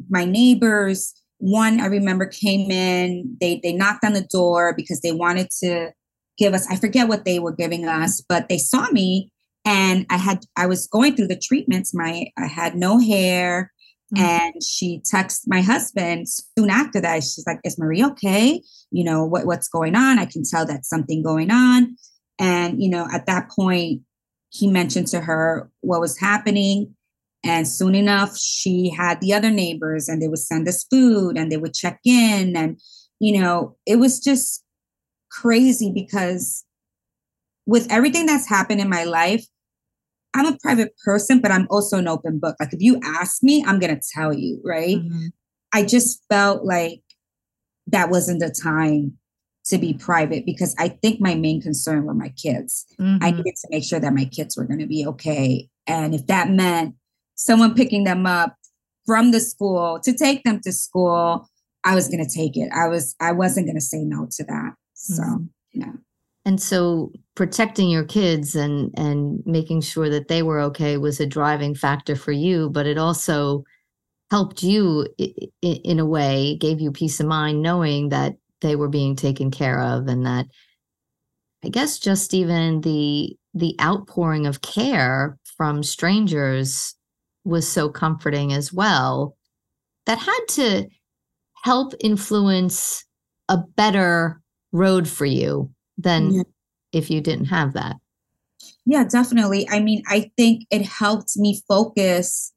my 0.09 0.25
neighbors, 0.25 1.13
one 1.39 1.81
I 1.81 1.87
remember 1.87 2.25
came 2.25 2.71
in. 2.71 3.37
They 3.41 3.59
they 3.61 3.73
knocked 3.73 4.05
on 4.05 4.13
the 4.13 4.27
door 4.31 4.73
because 4.75 5.01
they 5.01 5.11
wanted 5.11 5.49
to 5.63 5.91
give 6.37 6.53
us. 6.53 6.65
I 6.69 6.77
forget 6.77 7.07
what 7.07 7.25
they 7.25 7.39
were 7.39 7.51
giving 7.51 7.85
us, 7.85 8.23
but 8.27 8.47
they 8.47 8.57
saw 8.57 8.89
me 8.91 9.31
and 9.65 10.05
I 10.09 10.17
had 10.17 10.45
I 10.55 10.65
was 10.65 10.87
going 10.87 11.15
through 11.15 11.27
the 11.27 11.39
treatments. 11.39 11.93
My 11.93 12.27
I 12.37 12.47
had 12.47 12.75
no 12.75 12.99
hair. 12.99 13.71
Mm-hmm. 14.13 14.23
And 14.23 14.53
she 14.63 15.01
texted 15.11 15.45
my 15.47 15.61
husband 15.61 16.27
soon 16.29 16.69
after 16.69 17.01
that. 17.01 17.23
She's 17.23 17.45
like, 17.47 17.59
"Is 17.63 17.79
Marie 17.79 18.03
okay? 18.03 18.61
You 18.91 19.03
know 19.03 19.25
what 19.25 19.45
what's 19.45 19.67
going 19.67 19.95
on? 19.95 20.19
I 20.19 20.25
can 20.25 20.43
tell 20.49 20.65
that 20.65 20.85
something 20.85 21.23
going 21.23 21.51
on." 21.51 21.95
And 22.39 22.81
you 22.81 22.89
know, 22.89 23.07
at 23.11 23.25
that 23.27 23.49
point, 23.49 24.01
he 24.53 24.67
mentioned 24.67 25.07
to 25.07 25.19
her 25.21 25.69
what 25.81 25.99
was 25.99 26.19
happening. 26.19 26.95
And 27.43 27.67
soon 27.67 27.95
enough, 27.95 28.37
she 28.37 28.89
had 28.89 29.19
the 29.19 29.33
other 29.33 29.49
neighbors 29.49 30.07
and 30.07 30.21
they 30.21 30.27
would 30.27 30.39
send 30.39 30.67
us 30.67 30.85
food 30.89 31.37
and 31.37 31.51
they 31.51 31.57
would 31.57 31.73
check 31.73 31.99
in. 32.05 32.55
And, 32.55 32.79
you 33.19 33.39
know, 33.39 33.75
it 33.85 33.97
was 33.97 34.19
just 34.19 34.63
crazy 35.31 35.91
because 35.93 36.63
with 37.65 37.91
everything 37.91 38.27
that's 38.27 38.47
happened 38.47 38.79
in 38.79 38.89
my 38.89 39.03
life, 39.03 39.45
I'm 40.35 40.45
a 40.45 40.57
private 40.61 40.93
person, 41.03 41.41
but 41.41 41.51
I'm 41.51 41.67
also 41.69 41.97
an 41.97 42.07
open 42.07 42.39
book. 42.39 42.55
Like 42.59 42.73
if 42.73 42.81
you 42.81 42.99
ask 43.03 43.43
me, 43.43 43.63
I'm 43.65 43.79
gonna 43.79 43.99
tell 44.13 44.33
you, 44.33 44.61
right? 44.63 44.97
Mm-hmm. 44.97 45.27
I 45.73 45.83
just 45.83 46.23
felt 46.29 46.63
like 46.63 47.01
that 47.87 48.09
wasn't 48.09 48.39
the 48.39 48.49
time 48.49 49.17
to 49.65 49.77
be 49.77 49.93
private 49.93 50.45
because 50.45 50.75
I 50.77 50.89
think 50.89 51.21
my 51.21 51.35
main 51.35 51.61
concern 51.61 52.03
were 52.03 52.13
my 52.13 52.29
kids. 52.29 52.85
Mm-hmm. 52.99 53.23
I 53.23 53.31
needed 53.31 53.55
to 53.55 53.67
make 53.69 53.83
sure 53.83 53.99
that 53.99 54.13
my 54.13 54.25
kids 54.25 54.57
were 54.57 54.65
gonna 54.65 54.87
be 54.87 55.05
okay. 55.07 55.69
And 55.87 56.13
if 56.13 56.27
that 56.27 56.49
meant 56.49 56.95
someone 57.35 57.73
picking 57.73 58.03
them 58.03 58.25
up 58.25 58.55
from 59.05 59.31
the 59.31 59.39
school 59.39 59.99
to 60.03 60.13
take 60.13 60.43
them 60.43 60.59
to 60.61 60.71
school, 60.71 61.47
I 61.85 61.95
was 61.95 62.07
gonna 62.07 62.29
take 62.29 62.57
it. 62.57 62.69
I 62.73 62.87
was 62.87 63.15
I 63.19 63.31
wasn't 63.31 63.67
gonna 63.67 63.81
say 63.81 64.03
no 64.03 64.27
to 64.31 64.43
that. 64.43 64.73
So 64.93 65.23
mm-hmm. 65.23 65.45
yeah. 65.71 65.93
And 66.45 66.61
so 66.61 67.13
protecting 67.35 67.89
your 67.89 68.03
kids 68.03 68.55
and 68.55 68.91
and 68.97 69.41
making 69.45 69.81
sure 69.81 70.09
that 70.09 70.27
they 70.27 70.43
were 70.43 70.59
okay 70.59 70.97
was 70.97 71.19
a 71.21 71.25
driving 71.25 71.73
factor 71.73 72.17
for 72.17 72.33
you, 72.33 72.69
but 72.69 72.85
it 72.85 72.97
also 72.97 73.63
helped 74.29 74.63
you 74.63 75.07
in 75.61 75.99
a 75.99 76.05
way, 76.05 76.57
gave 76.59 76.81
you 76.81 76.91
peace 76.91 77.19
of 77.19 77.27
mind 77.27 77.61
knowing 77.61 78.09
that 78.09 78.35
they 78.63 78.75
were 78.75 78.89
being 78.89 79.15
taken 79.15 79.51
care 79.51 79.79
of 79.79 80.07
and 80.07 80.25
that 80.25 80.47
I 81.63 81.69
guess 81.69 81.99
just 81.99 82.33
even 82.33 82.81
the 82.81 83.37
the 83.53 83.75
outpouring 83.79 84.47
of 84.47 84.61
care 84.61 85.37
from 85.55 85.83
strangers 85.83 86.95
was 87.45 87.67
so 87.67 87.89
comforting 87.89 88.51
as 88.51 88.73
well 88.73 89.37
that 90.07 90.17
had 90.17 90.39
to 90.49 90.87
help 91.63 91.93
influence 91.99 93.05
a 93.47 93.57
better 93.57 94.41
road 94.71 95.07
for 95.07 95.25
you 95.25 95.69
than 95.97 96.33
yeah. 96.33 96.43
if 96.91 97.11
you 97.11 97.21
didn't 97.21 97.45
have 97.45 97.73
that. 97.73 97.97
Yeah, 98.85 99.03
definitely. 99.03 99.69
I 99.69 99.79
mean, 99.79 100.03
I 100.07 100.31
think 100.35 100.65
it 100.71 100.85
helped 100.85 101.37
me 101.37 101.61
focus 101.67 102.53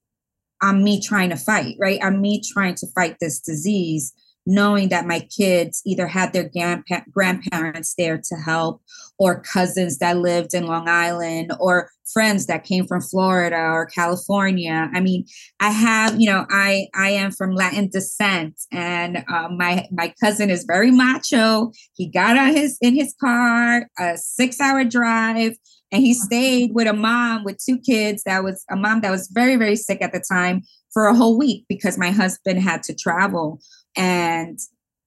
on 0.62 0.82
me 0.82 1.00
trying 1.00 1.30
to 1.30 1.36
fight, 1.36 1.76
right? 1.78 2.02
On 2.02 2.20
me 2.20 2.40
trying 2.52 2.74
to 2.76 2.86
fight 2.94 3.16
this 3.20 3.38
disease 3.38 4.12
knowing 4.46 4.88
that 4.90 5.06
my 5.06 5.20
kids 5.36 5.82
either 5.84 6.06
had 6.06 6.32
their 6.32 6.48
grandpa- 6.48 7.00
grandparents 7.10 7.94
there 7.98 8.16
to 8.16 8.36
help 8.36 8.80
or 9.18 9.42
cousins 9.42 9.98
that 9.98 10.18
lived 10.18 10.54
in 10.54 10.66
Long 10.66 10.88
Island 10.88 11.52
or 11.58 11.90
friends 12.12 12.46
that 12.46 12.64
came 12.64 12.86
from 12.86 13.00
Florida 13.00 13.56
or 13.56 13.86
California. 13.86 14.88
I 14.94 15.00
mean, 15.00 15.24
I 15.58 15.70
have, 15.70 16.20
you 16.20 16.30
know, 16.30 16.46
I 16.48 16.86
I 16.94 17.10
am 17.10 17.32
from 17.32 17.50
Latin 17.50 17.88
descent 17.90 18.54
and 18.70 19.24
um, 19.32 19.58
my 19.58 19.88
my 19.90 20.14
cousin 20.22 20.50
is 20.50 20.64
very 20.64 20.90
macho. 20.90 21.72
He 21.94 22.08
got 22.08 22.38
on 22.38 22.54
his 22.54 22.78
in 22.80 22.94
his 22.94 23.14
car, 23.20 23.88
a 23.98 24.16
6-hour 24.40 24.84
drive 24.84 25.56
and 25.92 26.02
he 26.02 26.14
stayed 26.14 26.72
with 26.74 26.86
a 26.86 26.92
mom 26.92 27.44
with 27.44 27.58
two 27.64 27.78
kids 27.78 28.22
that 28.24 28.44
was 28.44 28.64
a 28.70 28.76
mom 28.76 29.00
that 29.00 29.10
was 29.10 29.28
very 29.32 29.56
very 29.56 29.76
sick 29.76 30.02
at 30.02 30.12
the 30.12 30.22
time 30.30 30.62
for 30.92 31.06
a 31.06 31.14
whole 31.14 31.38
week 31.38 31.64
because 31.68 31.98
my 31.98 32.10
husband 32.10 32.60
had 32.60 32.82
to 32.82 32.94
travel 32.94 33.60
and 33.96 34.58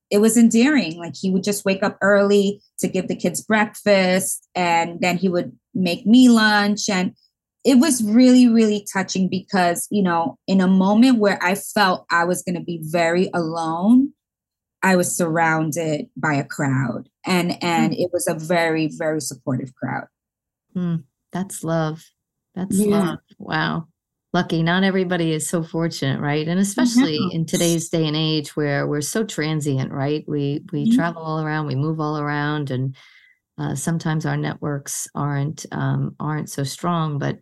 it 0.09 0.19
was 0.19 0.37
endearing. 0.37 0.97
Like 0.97 1.15
he 1.15 1.29
would 1.29 1.43
just 1.43 1.65
wake 1.65 1.83
up 1.83 1.97
early 2.01 2.61
to 2.79 2.87
give 2.87 3.07
the 3.07 3.15
kids 3.15 3.41
breakfast, 3.41 4.47
and 4.55 4.99
then 5.01 5.17
he 5.17 5.29
would 5.29 5.57
make 5.73 6.05
me 6.05 6.29
lunch. 6.29 6.89
And 6.89 7.15
it 7.63 7.75
was 7.75 8.03
really, 8.03 8.47
really 8.47 8.85
touching 8.91 9.29
because, 9.29 9.87
you 9.91 10.01
know, 10.01 10.37
in 10.47 10.61
a 10.61 10.67
moment 10.67 11.19
where 11.19 11.41
I 11.43 11.55
felt 11.55 12.05
I 12.09 12.23
was 12.23 12.41
going 12.41 12.55
to 12.55 12.63
be 12.63 12.79
very 12.81 13.29
alone, 13.33 14.13
I 14.81 14.95
was 14.95 15.15
surrounded 15.15 16.07
by 16.15 16.33
a 16.33 16.45
crowd. 16.45 17.09
And 17.25 17.61
and 17.63 17.93
it 17.93 18.09
was 18.11 18.27
a 18.27 18.33
very, 18.33 18.89
very 18.91 19.21
supportive 19.21 19.75
crowd. 19.75 20.07
Mm, 20.75 21.03
that's 21.31 21.63
love. 21.63 22.03
That's 22.55 22.77
yeah. 22.77 22.97
love. 22.97 23.19
Wow 23.37 23.87
lucky. 24.33 24.63
Not 24.63 24.83
everybody 24.83 25.31
is 25.31 25.47
so 25.47 25.63
fortunate, 25.63 26.19
right? 26.19 26.47
And 26.47 26.59
especially 26.59 27.19
mm-hmm. 27.19 27.35
in 27.35 27.45
today's 27.45 27.89
day 27.89 28.07
and 28.07 28.15
age 28.15 28.55
where 28.55 28.87
we're 28.87 29.01
so 29.01 29.23
transient, 29.23 29.91
right? 29.91 30.23
We 30.27 30.63
we 30.71 30.85
mm-hmm. 30.85 30.95
travel 30.95 31.21
all 31.21 31.41
around, 31.41 31.67
we 31.67 31.75
move 31.75 31.99
all 31.99 32.17
around, 32.19 32.71
and 32.71 32.95
uh, 33.57 33.75
sometimes 33.75 34.25
our 34.25 34.37
networks 34.37 35.07
aren't 35.15 35.65
um, 35.71 36.15
aren't 36.19 36.49
so 36.49 36.63
strong. 36.63 37.19
But 37.19 37.39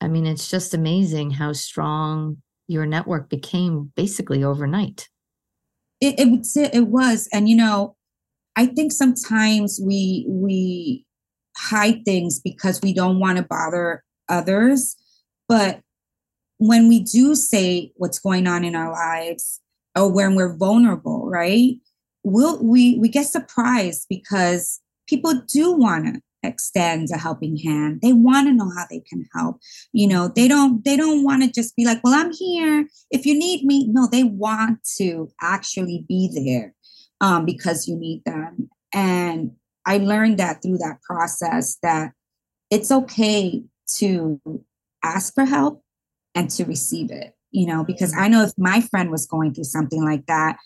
I 0.00 0.08
mean, 0.08 0.26
it's 0.26 0.50
just 0.50 0.74
amazing 0.74 1.30
how 1.30 1.52
strong 1.52 2.42
your 2.68 2.86
network 2.86 3.28
became 3.28 3.92
basically 3.96 4.42
overnight. 4.42 5.08
It 6.00 6.16
it, 6.18 6.74
it 6.74 6.88
was, 6.88 7.28
and 7.32 7.48
you 7.48 7.56
know, 7.56 7.96
I 8.56 8.66
think 8.66 8.92
sometimes 8.92 9.80
we 9.82 10.26
we 10.28 11.04
hide 11.56 12.04
things 12.04 12.38
because 12.38 12.82
we 12.82 12.92
don't 12.92 13.18
want 13.18 13.38
to 13.38 13.42
bother 13.42 14.02
others 14.28 14.96
but 15.48 15.80
when 16.58 16.88
we 16.88 17.00
do 17.00 17.34
say 17.34 17.92
what's 17.96 18.18
going 18.18 18.46
on 18.46 18.64
in 18.64 18.74
our 18.74 18.92
lives 18.92 19.60
or 19.96 20.10
when 20.10 20.34
we're 20.34 20.56
vulnerable, 20.56 21.28
right? 21.28 21.74
We'll, 22.22 22.62
we 22.62 22.98
we 22.98 23.08
get 23.08 23.26
surprised 23.26 24.06
because 24.08 24.80
people 25.08 25.34
do 25.52 25.72
want 25.72 26.06
to 26.06 26.20
extend 26.42 27.08
a 27.12 27.18
helping 27.18 27.56
hand. 27.56 28.00
They 28.02 28.12
want 28.12 28.46
to 28.46 28.52
know 28.52 28.70
how 28.76 28.84
they 28.90 29.00
can 29.00 29.24
help. 29.34 29.58
You 29.92 30.08
know, 30.08 30.28
they 30.28 30.48
don't 30.48 30.84
they 30.84 30.96
don't 30.96 31.24
want 31.24 31.42
to 31.42 31.50
just 31.50 31.76
be 31.76 31.84
like, 31.84 32.00
"Well, 32.02 32.14
I'm 32.14 32.32
here 32.32 32.88
if 33.10 33.26
you 33.26 33.38
need 33.38 33.64
me." 33.64 33.86
No, 33.88 34.08
they 34.10 34.24
want 34.24 34.80
to 34.98 35.28
actually 35.40 36.04
be 36.08 36.30
there 36.34 36.74
um, 37.20 37.44
because 37.44 37.86
you 37.86 37.96
need 37.96 38.22
them. 38.24 38.70
And 38.92 39.52
I 39.86 39.98
learned 39.98 40.38
that 40.38 40.62
through 40.62 40.78
that 40.78 40.98
process 41.02 41.78
that 41.82 42.12
it's 42.70 42.90
okay 42.90 43.62
to 43.98 44.40
ask 45.04 45.32
for 45.34 45.44
help 45.44 45.84
and 46.36 46.50
to 46.50 46.64
receive 46.64 47.10
it, 47.10 47.34
you 47.50 47.66
know, 47.66 47.82
because 47.82 48.14
I 48.16 48.28
know 48.28 48.42
if 48.42 48.52
my 48.56 48.80
friend 48.82 49.10
was 49.10 49.26
going 49.26 49.54
through 49.54 49.64
something 49.64 50.04
like 50.04 50.26
that, 50.26 50.58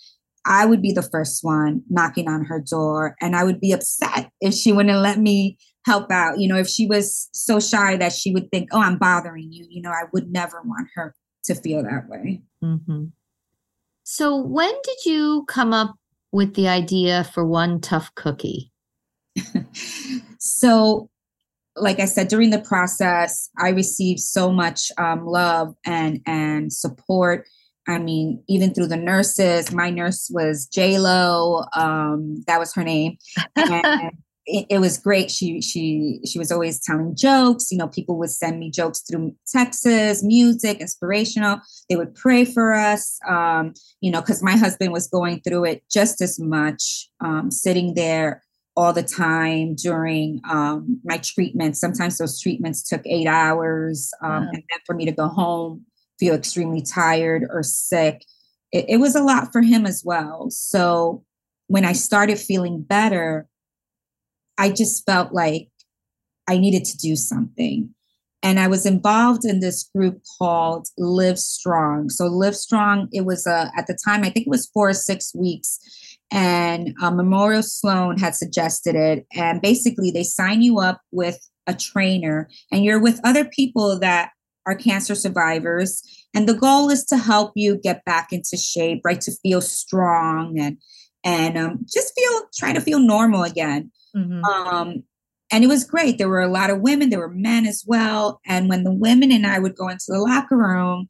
I 0.44 0.66
would 0.66 0.82
be 0.82 0.92
the 0.92 1.02
first 1.02 1.44
one 1.44 1.82
knocking 1.88 2.28
on 2.28 2.44
her 2.46 2.60
door 2.60 3.14
and 3.20 3.36
I 3.36 3.44
would 3.44 3.60
be 3.60 3.72
upset 3.72 4.30
if 4.40 4.52
she 4.54 4.72
wouldn't 4.72 4.98
let 4.98 5.18
me 5.18 5.58
help 5.86 6.10
out. 6.10 6.38
You 6.38 6.48
know, 6.48 6.56
if 6.56 6.68
she 6.68 6.86
was 6.86 7.28
so 7.32 7.60
shy 7.60 7.96
that 7.96 8.12
she 8.12 8.32
would 8.32 8.50
think, 8.50 8.70
oh, 8.72 8.82
I'm 8.82 8.98
bothering 8.98 9.52
you, 9.52 9.66
you 9.68 9.80
know, 9.80 9.90
I 9.90 10.04
would 10.12 10.30
never 10.30 10.60
want 10.62 10.88
her 10.94 11.14
to 11.44 11.54
feel 11.54 11.82
that 11.82 12.08
way. 12.08 12.42
Mm-hmm. 12.62 13.06
So, 14.02 14.36
when 14.36 14.72
did 14.82 15.04
you 15.06 15.44
come 15.46 15.72
up 15.72 15.94
with 16.32 16.54
the 16.54 16.68
idea 16.68 17.24
for 17.24 17.44
One 17.44 17.80
Tough 17.80 18.12
Cookie? 18.16 18.72
so, 20.38 21.09
like 21.80 22.00
I 22.00 22.04
said, 22.04 22.28
during 22.28 22.50
the 22.50 22.60
process, 22.60 23.50
I 23.58 23.70
received 23.70 24.20
so 24.20 24.52
much 24.52 24.90
um, 24.98 25.26
love 25.26 25.74
and 25.84 26.20
and 26.26 26.72
support. 26.72 27.46
I 27.88 27.98
mean, 27.98 28.42
even 28.48 28.72
through 28.72 28.88
the 28.88 28.96
nurses, 28.96 29.72
my 29.72 29.90
nurse 29.90 30.30
was 30.32 30.66
J 30.66 30.98
Lo. 30.98 31.64
Um, 31.74 32.44
that 32.46 32.58
was 32.58 32.74
her 32.74 32.84
name. 32.84 33.16
And 33.56 34.12
it, 34.46 34.66
it, 34.68 34.78
was 34.78 34.98
great. 34.98 35.30
She 35.30 35.60
she 35.60 36.20
she 36.26 36.38
was 36.38 36.50
always 36.50 36.80
telling 36.82 37.14
jokes. 37.14 37.70
You 37.70 37.78
know, 37.78 37.88
people 37.88 38.18
would 38.18 38.30
send 38.30 38.58
me 38.58 38.70
jokes 38.70 39.00
through 39.00 39.34
Texas, 39.46 40.24
music, 40.24 40.80
inspirational. 40.80 41.60
They 41.88 41.96
would 41.96 42.14
pray 42.14 42.44
for 42.44 42.72
us. 42.72 43.18
Um, 43.28 43.74
you 44.00 44.10
know, 44.10 44.20
because 44.20 44.42
my 44.42 44.56
husband 44.56 44.92
was 44.92 45.08
going 45.08 45.40
through 45.40 45.66
it 45.66 45.84
just 45.90 46.20
as 46.20 46.40
much, 46.40 47.08
um, 47.20 47.50
sitting 47.50 47.94
there 47.94 48.42
all 48.76 48.92
the 48.92 49.02
time 49.02 49.74
during 49.74 50.40
um, 50.48 51.00
my 51.04 51.18
treatment. 51.18 51.76
Sometimes 51.76 52.18
those 52.18 52.40
treatments 52.40 52.82
took 52.82 53.02
eight 53.04 53.26
hours. 53.26 54.10
Um, 54.22 54.30
wow. 54.30 54.48
And 54.52 54.54
then 54.54 54.78
for 54.86 54.94
me 54.94 55.04
to 55.06 55.12
go 55.12 55.28
home, 55.28 55.84
feel 56.18 56.34
extremely 56.34 56.82
tired 56.82 57.44
or 57.50 57.62
sick, 57.62 58.24
it, 58.72 58.84
it 58.88 58.96
was 58.98 59.14
a 59.14 59.22
lot 59.22 59.52
for 59.52 59.62
him 59.62 59.86
as 59.86 60.02
well. 60.04 60.48
So 60.50 61.24
when 61.66 61.84
I 61.84 61.92
started 61.92 62.38
feeling 62.38 62.82
better, 62.82 63.48
I 64.58 64.70
just 64.70 65.04
felt 65.06 65.32
like 65.32 65.68
I 66.46 66.58
needed 66.58 66.84
to 66.84 66.96
do 66.98 67.16
something. 67.16 67.94
And 68.42 68.58
I 68.58 68.68
was 68.68 68.86
involved 68.86 69.44
in 69.44 69.60
this 69.60 69.88
group 69.94 70.22
called 70.38 70.88
Live 70.96 71.38
Strong. 71.38 72.10
So 72.10 72.26
Live 72.26 72.56
Strong, 72.56 73.08
it 73.12 73.24
was 73.26 73.46
a, 73.46 73.52
uh, 73.52 73.70
at 73.76 73.86
the 73.86 73.98
time, 74.02 74.22
I 74.22 74.30
think 74.30 74.46
it 74.46 74.50
was 74.50 74.70
four 74.72 74.88
or 74.88 74.94
six 74.94 75.34
weeks 75.34 75.78
and 76.30 76.94
uh, 77.02 77.10
Memorial 77.10 77.62
Sloan 77.62 78.18
had 78.18 78.34
suggested 78.34 78.94
it. 78.94 79.26
And 79.34 79.60
basically, 79.60 80.10
they 80.10 80.22
sign 80.22 80.62
you 80.62 80.78
up 80.78 81.00
with 81.10 81.38
a 81.66 81.74
trainer, 81.74 82.48
and 82.72 82.84
you're 82.84 83.00
with 83.00 83.20
other 83.24 83.44
people 83.44 83.98
that 84.00 84.30
are 84.66 84.74
cancer 84.74 85.14
survivors. 85.14 86.02
And 86.34 86.48
the 86.48 86.54
goal 86.54 86.90
is 86.90 87.04
to 87.06 87.16
help 87.16 87.52
you 87.56 87.76
get 87.76 88.04
back 88.04 88.32
into 88.32 88.56
shape, 88.56 89.00
right? 89.04 89.20
To 89.22 89.32
feel 89.42 89.60
strong 89.60 90.58
and 90.58 90.78
and 91.24 91.58
um, 91.58 91.84
just 91.92 92.14
feel 92.14 92.42
try 92.56 92.72
to 92.72 92.80
feel 92.80 92.98
normal 92.98 93.42
again. 93.42 93.90
Mm-hmm. 94.16 94.44
Um, 94.44 95.02
and 95.52 95.64
it 95.64 95.66
was 95.66 95.84
great. 95.84 96.18
There 96.18 96.28
were 96.28 96.40
a 96.40 96.48
lot 96.48 96.70
of 96.70 96.80
women, 96.80 97.10
there 97.10 97.18
were 97.18 97.28
men 97.28 97.66
as 97.66 97.84
well. 97.86 98.40
And 98.46 98.68
when 98.68 98.84
the 98.84 98.92
women 98.92 99.32
and 99.32 99.46
I 99.46 99.58
would 99.58 99.74
go 99.74 99.88
into 99.88 100.06
the 100.08 100.20
locker 100.20 100.56
room, 100.56 101.08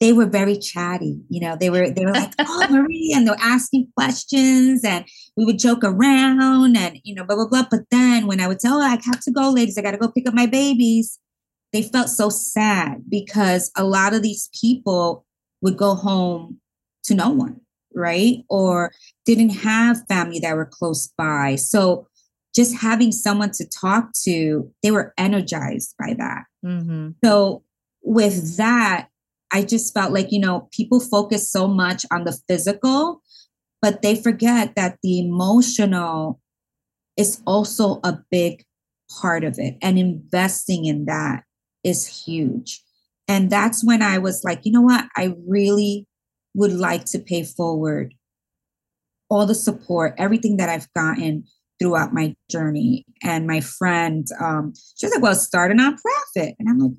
they 0.00 0.14
were 0.14 0.26
very 0.26 0.56
chatty. 0.56 1.20
You 1.28 1.40
know, 1.40 1.56
they 1.56 1.70
were 1.70 1.90
they 1.90 2.04
were 2.04 2.12
like, 2.12 2.32
"Oh, 2.38 2.66
Marie," 2.70 3.12
and 3.14 3.26
they're 3.26 3.36
asking 3.38 3.88
questions, 3.96 4.82
and 4.82 5.04
we 5.36 5.44
would 5.44 5.58
joke 5.58 5.84
around, 5.84 6.76
and 6.76 6.98
you 7.04 7.14
know, 7.14 7.24
blah 7.24 7.36
blah 7.36 7.48
blah. 7.48 7.66
But 7.70 7.80
then 7.90 8.26
when 8.26 8.40
I 8.40 8.48
would 8.48 8.60
tell, 8.60 8.78
"Oh, 8.78 8.82
I 8.82 8.98
have 9.04 9.20
to 9.20 9.30
go, 9.30 9.50
ladies, 9.50 9.76
I 9.76 9.82
got 9.82 9.92
to 9.92 9.98
go 9.98 10.10
pick 10.10 10.26
up 10.26 10.34
my 10.34 10.46
babies," 10.46 11.18
they 11.72 11.82
felt 11.82 12.08
so 12.08 12.30
sad 12.30 13.04
because 13.08 13.70
a 13.76 13.84
lot 13.84 14.14
of 14.14 14.22
these 14.22 14.48
people 14.58 15.26
would 15.60 15.76
go 15.76 15.94
home 15.94 16.58
to 17.04 17.14
no 17.14 17.28
one, 17.28 17.60
right? 17.94 18.38
Or 18.48 18.92
didn't 19.26 19.50
have 19.50 20.06
family 20.08 20.38
that 20.40 20.56
were 20.56 20.66
close 20.70 21.12
by. 21.18 21.56
So 21.56 22.06
just 22.54 22.74
having 22.76 23.12
someone 23.12 23.50
to 23.52 23.68
talk 23.68 24.12
to, 24.24 24.70
they 24.82 24.90
were 24.90 25.12
energized 25.18 25.94
by 25.98 26.14
that. 26.14 26.44
Mm-hmm. 26.64 27.10
So 27.22 27.62
with 28.02 28.56
that, 28.56 29.09
I 29.52 29.62
just 29.64 29.92
felt 29.94 30.12
like, 30.12 30.30
you 30.30 30.40
know, 30.40 30.68
people 30.72 31.00
focus 31.00 31.50
so 31.50 31.66
much 31.66 32.06
on 32.12 32.24
the 32.24 32.38
physical, 32.48 33.22
but 33.82 34.02
they 34.02 34.14
forget 34.14 34.74
that 34.76 34.98
the 35.02 35.18
emotional 35.18 36.40
is 37.16 37.42
also 37.46 38.00
a 38.04 38.18
big 38.30 38.64
part 39.10 39.44
of 39.44 39.58
it. 39.58 39.76
And 39.82 39.98
investing 39.98 40.84
in 40.84 41.06
that 41.06 41.44
is 41.84 42.24
huge. 42.24 42.82
And 43.28 43.50
that's 43.50 43.84
when 43.84 44.02
I 44.02 44.18
was 44.18 44.42
like, 44.44 44.60
you 44.64 44.72
know 44.72 44.80
what? 44.80 45.06
I 45.16 45.34
really 45.46 46.06
would 46.54 46.72
like 46.72 47.04
to 47.06 47.18
pay 47.18 47.44
forward 47.44 48.14
all 49.28 49.46
the 49.46 49.54
support, 49.54 50.14
everything 50.18 50.56
that 50.56 50.68
I've 50.68 50.92
gotten 50.94 51.44
throughout 51.78 52.12
my 52.12 52.34
journey. 52.50 53.04
And 53.22 53.46
my 53.46 53.60
friend, 53.60 54.26
um, 54.40 54.74
she 54.96 55.06
was 55.06 55.14
like, 55.14 55.22
well, 55.22 55.34
start 55.34 55.70
a 55.70 55.74
nonprofit. 55.74 56.54
And 56.58 56.68
I'm 56.68 56.78
like, 56.78 56.92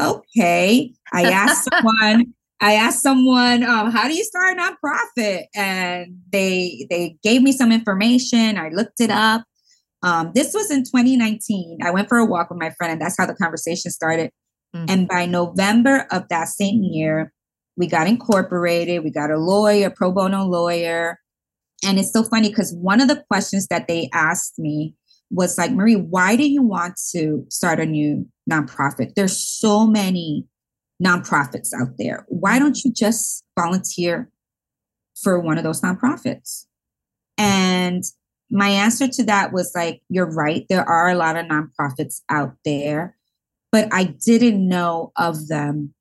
okay. 0.00 0.92
I 1.12 1.22
asked 1.30 1.68
someone, 1.72 2.34
I 2.60 2.74
asked 2.74 3.02
someone, 3.02 3.62
um, 3.62 3.90
how 3.90 4.08
do 4.08 4.14
you 4.14 4.24
start 4.24 4.56
a 4.56 4.60
nonprofit? 4.60 5.44
And 5.54 6.18
they 6.30 6.86
they 6.90 7.16
gave 7.22 7.42
me 7.42 7.52
some 7.52 7.72
information. 7.72 8.58
I 8.58 8.70
looked 8.70 9.00
it 9.00 9.10
up. 9.10 9.44
Um, 10.02 10.32
this 10.34 10.54
was 10.54 10.70
in 10.70 10.84
2019. 10.84 11.78
I 11.82 11.90
went 11.90 12.08
for 12.08 12.18
a 12.18 12.24
walk 12.24 12.50
with 12.50 12.60
my 12.60 12.70
friend, 12.70 12.92
and 12.92 13.00
that's 13.00 13.16
how 13.18 13.26
the 13.26 13.34
conversation 13.34 13.90
started. 13.90 14.30
Mm-hmm. 14.74 14.86
And 14.88 15.08
by 15.08 15.26
November 15.26 16.06
of 16.10 16.28
that 16.28 16.48
same 16.48 16.82
year, 16.82 17.32
we 17.76 17.86
got 17.86 18.06
incorporated. 18.06 19.04
We 19.04 19.10
got 19.10 19.30
a 19.30 19.38
lawyer, 19.38 19.90
pro 19.90 20.12
bono 20.12 20.44
lawyer. 20.44 21.18
And 21.84 21.98
it's 21.98 22.12
so 22.12 22.22
funny 22.22 22.48
because 22.48 22.74
one 22.74 23.00
of 23.00 23.08
the 23.08 23.22
questions 23.28 23.66
that 23.68 23.86
they 23.86 24.08
asked 24.12 24.58
me 24.58 24.94
was 25.30 25.58
like, 25.58 25.72
Marie, 25.72 25.96
why 25.96 26.36
do 26.36 26.48
you 26.48 26.62
want 26.62 26.98
to 27.12 27.44
start 27.48 27.80
a 27.80 27.86
new 27.86 28.26
nonprofit? 28.50 29.14
There's 29.14 29.36
so 29.36 29.86
many 29.86 30.46
nonprofits 31.02 31.70
out 31.78 31.94
there. 31.98 32.24
Why 32.28 32.52
mm-hmm. 32.52 32.64
don't 32.64 32.84
you 32.84 32.92
just 32.92 33.44
volunteer 33.58 34.30
for 35.20 35.40
one 35.40 35.58
of 35.58 35.64
those 35.64 35.80
nonprofits? 35.80 36.66
And 37.38 38.04
my 38.50 38.68
answer 38.68 39.08
to 39.08 39.24
that 39.24 39.52
was 39.52 39.72
like, 39.74 40.02
you're 40.08 40.30
right. 40.30 40.64
There 40.68 40.88
are 40.88 41.10
a 41.10 41.16
lot 41.16 41.36
of 41.36 41.46
nonprofits 41.46 42.20
out 42.30 42.54
there, 42.64 43.16
but 43.72 43.88
I 43.92 44.04
didn't 44.04 44.66
know 44.66 45.12
of 45.16 45.48
them 45.48 45.94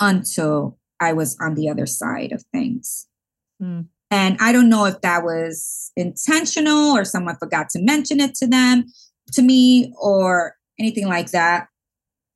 until 0.00 0.78
I 1.00 1.12
was 1.12 1.36
on 1.40 1.54
the 1.54 1.68
other 1.68 1.86
side 1.86 2.32
of 2.32 2.44
things. 2.52 3.08
Mm. 3.62 3.86
And 4.10 4.36
I 4.40 4.52
don't 4.52 4.68
know 4.68 4.84
if 4.84 5.00
that 5.00 5.24
was 5.24 5.90
intentional 5.96 6.96
or 6.96 7.04
someone 7.04 7.36
forgot 7.36 7.68
to 7.70 7.80
mention 7.80 8.20
it 8.20 8.34
to 8.36 8.46
them, 8.46 8.84
to 9.32 9.42
me, 9.42 9.92
or 10.00 10.56
anything 10.78 11.08
like 11.08 11.30
that. 11.30 11.68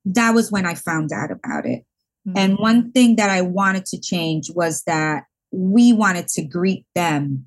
That 0.05 0.35
was 0.35 0.51
when 0.51 0.67
I 0.67 0.75
found 0.75 1.13
out 1.13 1.31
about 1.31 1.67
it. 1.67 1.85
Mm. 2.27 2.33
And 2.37 2.59
one 2.59 2.93
thing 2.93 3.17
that 3.17 3.31
I 3.31 3.43
wanted 3.43 3.85
to 3.87 4.01
change 4.01 4.51
was 4.55 4.83
that 4.87 5.25
we 5.51 5.93
wanted 5.93 6.29
to 6.29 6.43
greet 6.43 6.85
them 6.95 7.47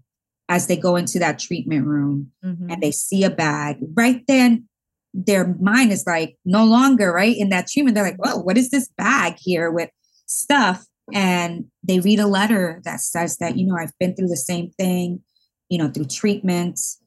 as 0.50 0.68
they 0.68 0.76
go 0.76 0.98
into 0.98 1.18
that 1.20 1.40
treatment 1.40 1.86
room 1.86 2.32
mm-hmm. 2.44 2.70
and 2.70 2.82
they 2.82 2.92
see 2.92 3.24
a 3.24 3.30
bag 3.30 3.78
right 3.94 4.24
then 4.28 4.68
their 5.14 5.56
mind 5.60 5.92
is 5.92 6.06
like 6.06 6.38
no 6.46 6.66
longer 6.66 7.12
right 7.12 7.38
in 7.38 7.50
that 7.50 7.68
treatment 7.68 7.96
they're 7.96 8.04
like 8.04 8.22
well 8.22 8.44
what 8.44 8.58
is 8.58 8.70
this 8.70 8.90
bag 8.98 9.36
here 9.38 9.72
with 9.72 9.90
stuff 10.26 10.86
and 11.14 11.66
they 11.84 12.00
read 12.00 12.20
a 12.20 12.28
letter 12.28 12.82
that 12.84 13.00
says 13.00 13.38
that 13.38 13.58
you 13.58 13.66
know 13.66 13.76
i've 13.76 13.98
been 14.00 14.16
through 14.16 14.28
the 14.28 14.38
same 14.38 14.70
thing 14.72 15.22
you 15.70 15.78
know 15.78 15.90
through 15.90 16.06
treatments 16.06 17.00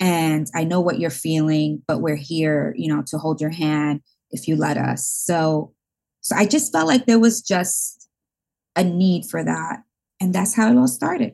and 0.00 0.48
i 0.54 0.64
know 0.64 0.80
what 0.80 0.98
you're 0.98 1.10
feeling 1.10 1.82
but 1.86 2.00
we're 2.00 2.16
here 2.16 2.74
you 2.76 2.92
know 2.92 3.02
to 3.06 3.18
hold 3.18 3.40
your 3.40 3.50
hand 3.50 4.00
if 4.30 4.48
you 4.48 4.56
let 4.56 4.76
us 4.76 5.08
so 5.08 5.72
so 6.20 6.36
i 6.36 6.46
just 6.46 6.72
felt 6.72 6.88
like 6.88 7.06
there 7.06 7.20
was 7.20 7.40
just 7.40 8.08
a 8.76 8.84
need 8.84 9.24
for 9.30 9.44
that 9.44 9.82
and 10.20 10.34
that's 10.34 10.54
how 10.54 10.70
it 10.70 10.76
all 10.76 10.88
started 10.88 11.32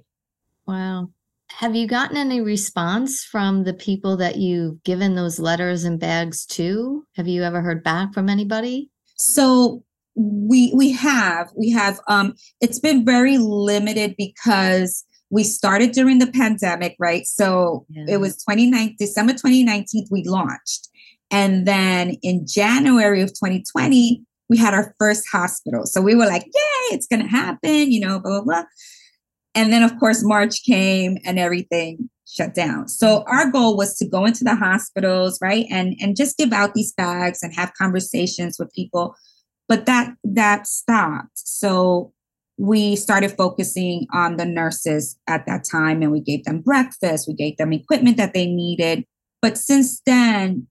wow 0.66 1.08
have 1.50 1.74
you 1.74 1.86
gotten 1.86 2.16
any 2.16 2.40
response 2.40 3.24
from 3.24 3.64
the 3.64 3.74
people 3.74 4.16
that 4.18 4.36
you've 4.36 4.82
given 4.84 5.14
those 5.14 5.40
letters 5.40 5.84
and 5.84 5.98
bags 5.98 6.46
to? 6.46 7.04
Have 7.16 7.26
you 7.26 7.42
ever 7.42 7.62
heard 7.62 7.82
back 7.82 8.12
from 8.12 8.28
anybody? 8.28 8.90
So 9.16 9.82
we 10.18 10.72
we 10.74 10.90
have 10.92 11.48
we 11.56 11.70
have 11.70 12.00
um 12.08 12.34
it's 12.60 12.78
been 12.78 13.04
very 13.04 13.38
limited 13.38 14.14
because 14.18 15.04
we 15.30 15.44
started 15.44 15.92
during 15.92 16.18
the 16.18 16.26
pandemic 16.32 16.96
right 16.98 17.26
so 17.26 17.86
yeah. 17.88 18.04
it 18.08 18.16
was 18.18 18.42
29 18.42 18.96
december 18.98 19.32
2019 19.32 20.06
we 20.10 20.24
launched 20.24 20.88
and 21.30 21.66
then 21.66 22.16
in 22.22 22.44
january 22.46 23.22
of 23.22 23.28
2020 23.28 24.22
we 24.48 24.56
had 24.56 24.74
our 24.74 24.94
first 24.98 25.24
hospital 25.30 25.86
so 25.86 26.00
we 26.00 26.14
were 26.14 26.26
like 26.26 26.44
yay 26.44 26.94
it's 26.94 27.06
gonna 27.06 27.28
happen 27.28 27.92
you 27.92 28.00
know 28.00 28.18
blah 28.18 28.40
blah 28.40 28.42
blah 28.42 28.64
and 29.58 29.72
then, 29.72 29.82
of 29.82 29.98
course, 29.98 30.22
March 30.22 30.62
came 30.62 31.18
and 31.24 31.36
everything 31.36 32.10
shut 32.28 32.54
down. 32.54 32.86
So 32.86 33.24
our 33.26 33.50
goal 33.50 33.76
was 33.76 33.96
to 33.96 34.08
go 34.08 34.24
into 34.24 34.44
the 34.44 34.54
hospitals, 34.54 35.36
right, 35.42 35.66
and 35.68 35.96
and 36.00 36.16
just 36.16 36.36
give 36.36 36.52
out 36.52 36.74
these 36.74 36.92
bags 36.92 37.42
and 37.42 37.52
have 37.54 37.72
conversations 37.74 38.56
with 38.56 38.72
people. 38.72 39.16
But 39.68 39.86
that 39.86 40.14
that 40.24 40.66
stopped. 40.66 41.38
So 41.38 42.12
we 42.56 42.96
started 42.96 43.30
focusing 43.32 44.06
on 44.12 44.36
the 44.36 44.44
nurses 44.44 45.16
at 45.28 45.46
that 45.46 45.64
time, 45.70 46.02
and 46.02 46.10
we 46.10 46.20
gave 46.20 46.44
them 46.44 46.60
breakfast, 46.60 47.28
we 47.28 47.34
gave 47.34 47.56
them 47.56 47.72
equipment 47.72 48.16
that 48.16 48.34
they 48.34 48.46
needed. 48.46 49.04
But 49.40 49.56
since 49.56 50.00
then, 50.04 50.66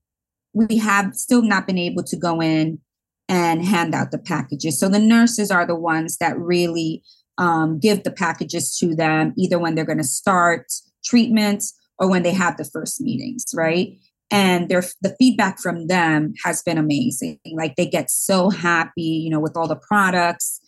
we 0.52 0.78
have 0.78 1.14
still 1.14 1.42
not 1.42 1.66
been 1.66 1.78
able 1.78 2.02
to 2.04 2.16
go 2.16 2.42
in 2.42 2.80
and 3.28 3.64
hand 3.64 3.94
out 3.94 4.10
the 4.10 4.18
packages. 4.18 4.78
So 4.78 4.88
the 4.88 4.98
nurses 4.98 5.50
are 5.50 5.66
the 5.66 5.76
ones 5.76 6.16
that 6.18 6.38
really 6.38 7.02
um, 7.36 7.78
give 7.78 8.02
the 8.02 8.10
packages 8.10 8.76
to 8.78 8.94
them 8.94 9.32
either 9.36 9.58
when 9.58 9.74
they're 9.74 9.84
going 9.84 9.98
to 9.98 10.04
start 10.04 10.72
treatments 11.04 11.74
or 11.98 12.08
when 12.08 12.22
they 12.22 12.32
have 12.32 12.56
the 12.56 12.64
first 12.64 13.00
meetings, 13.00 13.44
right? 13.54 13.98
And 14.30 14.68
their 14.68 14.82
the 15.00 15.16
feedback 15.18 15.58
from 15.58 15.86
them 15.86 16.34
has 16.44 16.62
been 16.62 16.78
amazing. 16.78 17.38
Like 17.52 17.76
they 17.76 17.86
get 17.86 18.10
so 18.10 18.50
happy, 18.50 19.02
you 19.02 19.30
know, 19.30 19.40
with 19.40 19.56
all 19.56 19.68
the 19.68 19.76
products. 19.76 20.60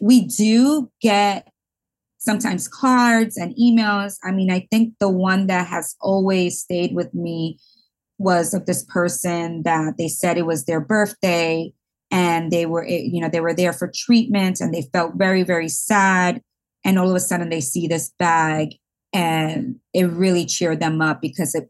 We 0.00 0.26
do 0.26 0.90
get 1.00 1.48
sometimes 2.18 2.66
cards 2.66 3.36
and 3.36 3.54
emails. 3.56 4.16
I 4.24 4.32
mean, 4.32 4.50
I 4.50 4.66
think 4.70 4.94
the 4.98 5.10
one 5.10 5.46
that 5.48 5.66
has 5.66 5.94
always 6.00 6.60
stayed 6.60 6.94
with 6.94 7.12
me 7.12 7.58
was 8.18 8.54
of 8.54 8.66
this 8.66 8.84
person 8.84 9.62
that 9.64 9.96
they 9.98 10.08
said 10.08 10.38
it 10.38 10.46
was 10.46 10.64
their 10.64 10.80
birthday 10.80 11.72
and 12.10 12.50
they 12.50 12.64
were 12.64 12.84
eh, 12.84 13.02
you 13.04 13.20
know 13.20 13.28
they 13.28 13.40
were 13.40 13.54
there 13.54 13.72
for 13.72 13.90
treatment 13.92 14.60
and 14.60 14.72
they 14.72 14.82
felt 14.92 15.14
very 15.16 15.42
very 15.42 15.68
sad 15.68 16.40
and 16.84 16.98
all 16.98 17.08
of 17.08 17.16
a 17.16 17.20
sudden 17.20 17.48
they 17.48 17.60
see 17.60 17.88
this 17.88 18.12
bag 18.18 18.74
and 19.12 19.76
it 19.92 20.04
really 20.04 20.44
cheered 20.44 20.80
them 20.80 21.00
up 21.00 21.20
because 21.20 21.54
it 21.54 21.68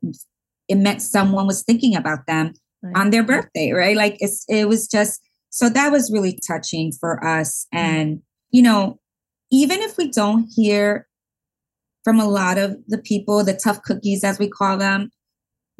it 0.68 0.77
meant 0.77 1.03
someone 1.03 1.46
was 1.46 1.62
thinking 1.62 1.96
about 1.96 2.27
them 2.27 2.53
right. 2.83 2.96
on 2.96 3.11
their 3.11 3.22
birthday 3.22 3.72
right 3.72 3.96
like 3.96 4.16
it's 4.20 4.44
it 4.48 4.68
was 4.68 4.87
just 4.87 5.20
so 5.50 5.68
that 5.68 5.92
was 5.92 6.11
really 6.12 6.38
touching 6.46 6.92
for 6.92 7.24
us 7.24 7.66
mm-hmm. 7.74 7.85
and 7.85 8.22
you 8.50 8.62
know 8.62 8.98
even 9.50 9.81
if 9.81 9.96
we 9.96 10.11
don't 10.11 10.48
hear 10.55 11.07
from 12.03 12.18
a 12.18 12.29
lot 12.29 12.59
of 12.59 12.77
the 12.88 12.98
people 12.98 13.42
the 13.44 13.55
tough 13.55 13.83
cookies 13.83 14.24
as 14.24 14.38
we 14.38 14.48
call 14.48 14.77
them 14.77 15.11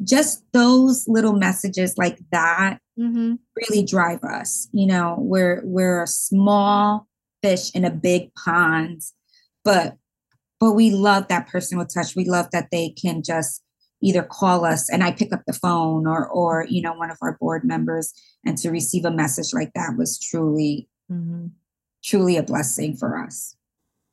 just 0.03 0.43
those 0.51 1.05
little 1.07 1.33
messages 1.33 1.97
like 1.97 2.19
that 2.31 2.79
mm-hmm. 2.99 3.35
really 3.55 3.83
drive 3.83 4.23
us. 4.23 4.67
You 4.71 4.87
know, 4.87 5.15
we're 5.19 5.61
we're 5.63 6.03
a 6.03 6.07
small 6.07 7.07
fish 7.41 7.73
in 7.73 7.85
a 7.85 7.91
big 7.91 8.33
pond, 8.35 9.01
but 9.63 9.95
but 10.59 10.73
we 10.73 10.91
love 10.91 11.27
that 11.27 11.47
personal 11.47 11.85
touch. 11.85 12.15
We 12.15 12.25
love 12.25 12.49
that 12.51 12.69
they 12.71 12.89
can 12.89 13.23
just 13.23 13.61
either 14.01 14.23
call 14.23 14.65
us 14.65 14.89
and 14.89 15.03
I 15.03 15.11
pick 15.11 15.33
up 15.33 15.41
the 15.47 15.53
phone 15.53 16.07
or 16.07 16.27
or 16.27 16.65
you 16.69 16.81
know 16.81 16.93
one 16.93 17.11
of 17.11 17.17
our 17.21 17.37
board 17.39 17.63
members 17.63 18.13
and 18.45 18.57
to 18.59 18.69
receive 18.69 19.05
a 19.05 19.11
message 19.11 19.53
like 19.53 19.71
that 19.73 19.95
was 19.97 20.19
truly 20.19 20.87
mm-hmm. 21.11 21.47
truly 22.03 22.37
a 22.37 22.43
blessing 22.43 22.95
for 22.95 23.17
us. 23.17 23.55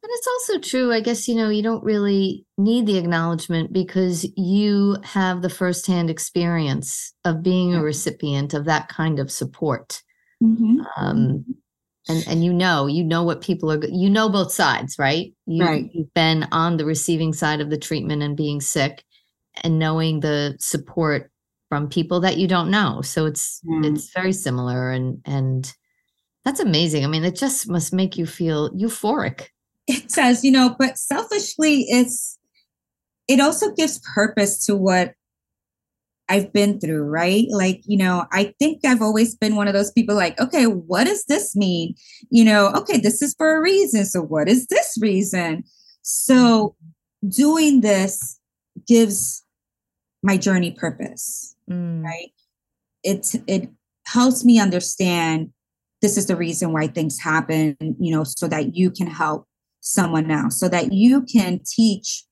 And 0.04 0.10
it's 0.14 0.26
also 0.26 0.58
true, 0.58 0.92
I 0.92 0.98
guess, 0.98 1.28
you 1.28 1.36
know, 1.36 1.48
you 1.48 1.62
don't 1.62 1.84
really 1.84 2.44
need 2.58 2.86
the 2.86 2.98
acknowledgement 2.98 3.72
because 3.72 4.26
you 4.36 4.96
have 5.04 5.42
the 5.42 5.48
firsthand 5.48 6.10
experience 6.10 7.14
of 7.24 7.44
being 7.44 7.72
a 7.72 7.82
recipient 7.82 8.52
of 8.52 8.64
that 8.64 8.88
kind 8.88 9.20
of 9.20 9.30
support. 9.30 10.02
Mm-hmm. 10.42 10.80
Um, 10.96 11.44
and 12.08 12.24
and 12.26 12.44
you 12.44 12.52
know, 12.52 12.88
you 12.88 13.04
know 13.04 13.22
what 13.22 13.42
people 13.42 13.70
are, 13.70 13.84
you 13.86 14.10
know 14.10 14.28
both 14.28 14.50
sides, 14.50 14.96
right? 14.98 15.32
You, 15.46 15.64
right. 15.64 15.88
You've 15.92 16.12
been 16.14 16.48
on 16.50 16.78
the 16.78 16.84
receiving 16.84 17.32
side 17.32 17.60
of 17.60 17.70
the 17.70 17.78
treatment 17.78 18.22
and 18.22 18.36
being 18.36 18.60
sick 18.60 19.04
and 19.62 19.78
knowing 19.78 20.20
the 20.20 20.56
support 20.58 21.30
from 21.68 21.88
people 21.88 22.20
that 22.20 22.36
you 22.36 22.46
don't 22.46 22.70
know. 22.70 23.00
So 23.02 23.26
it's 23.26 23.60
Mm. 23.66 23.84
it's 23.96 24.10
very 24.12 24.32
similar 24.32 24.90
and 24.90 25.20
and 25.24 25.72
that's 26.44 26.60
amazing. 26.60 27.04
I 27.04 27.08
mean, 27.08 27.24
it 27.24 27.36
just 27.36 27.68
must 27.68 27.92
make 27.92 28.16
you 28.18 28.26
feel 28.26 28.70
euphoric. 28.72 29.46
it 29.86 30.08
does, 30.10 30.44
you 30.44 30.50
know, 30.50 30.76
but 30.78 30.98
selfishly, 30.98 31.86
it's 31.88 32.38
it 33.28 33.40
also 33.40 33.72
gives 33.72 34.00
purpose 34.14 34.66
to 34.66 34.76
what 34.76 35.14
I've 36.28 36.52
been 36.52 36.80
through, 36.80 37.02
right? 37.04 37.46
Like, 37.50 37.82
you 37.84 37.96
know, 37.96 38.26
I 38.32 38.54
think 38.58 38.84
I've 38.84 39.02
always 39.02 39.34
been 39.34 39.56
one 39.56 39.68
of 39.68 39.74
those 39.74 39.90
people 39.92 40.14
like, 40.14 40.38
okay, 40.40 40.64
what 40.66 41.04
does 41.04 41.24
this 41.24 41.54
mean? 41.54 41.94
You 42.30 42.44
know, 42.44 42.68
okay, 42.74 42.98
this 42.98 43.22
is 43.22 43.34
for 43.36 43.56
a 43.56 43.60
reason. 43.60 44.04
So, 44.04 44.22
what 44.22 44.48
is 44.48 44.66
this 44.66 44.96
reason? 45.00 45.64
So, 46.02 46.74
doing 47.28 47.80
this 47.80 48.38
gives 48.86 49.44
my 50.22 50.36
journey 50.36 50.70
purpose, 50.70 51.56
Mm, 51.70 52.02
right? 52.02 52.32
It 53.02 53.34
it 53.46 53.70
helps 54.06 54.44
me 54.44 54.58
understand 54.58 55.52
this 56.00 56.16
is 56.16 56.26
the 56.26 56.36
reason 56.36 56.72
why 56.72 56.88
things 56.88 57.18
happen, 57.18 57.76
you 57.80 58.12
know, 58.14 58.24
so 58.24 58.48
that 58.48 58.74
you 58.76 58.90
can 58.90 59.06
help 59.06 59.46
someone 59.80 60.30
else, 60.30 60.58
so 60.58 60.68
that 60.68 60.92
you 60.92 61.22
can 61.22 61.60
teach 61.64 62.24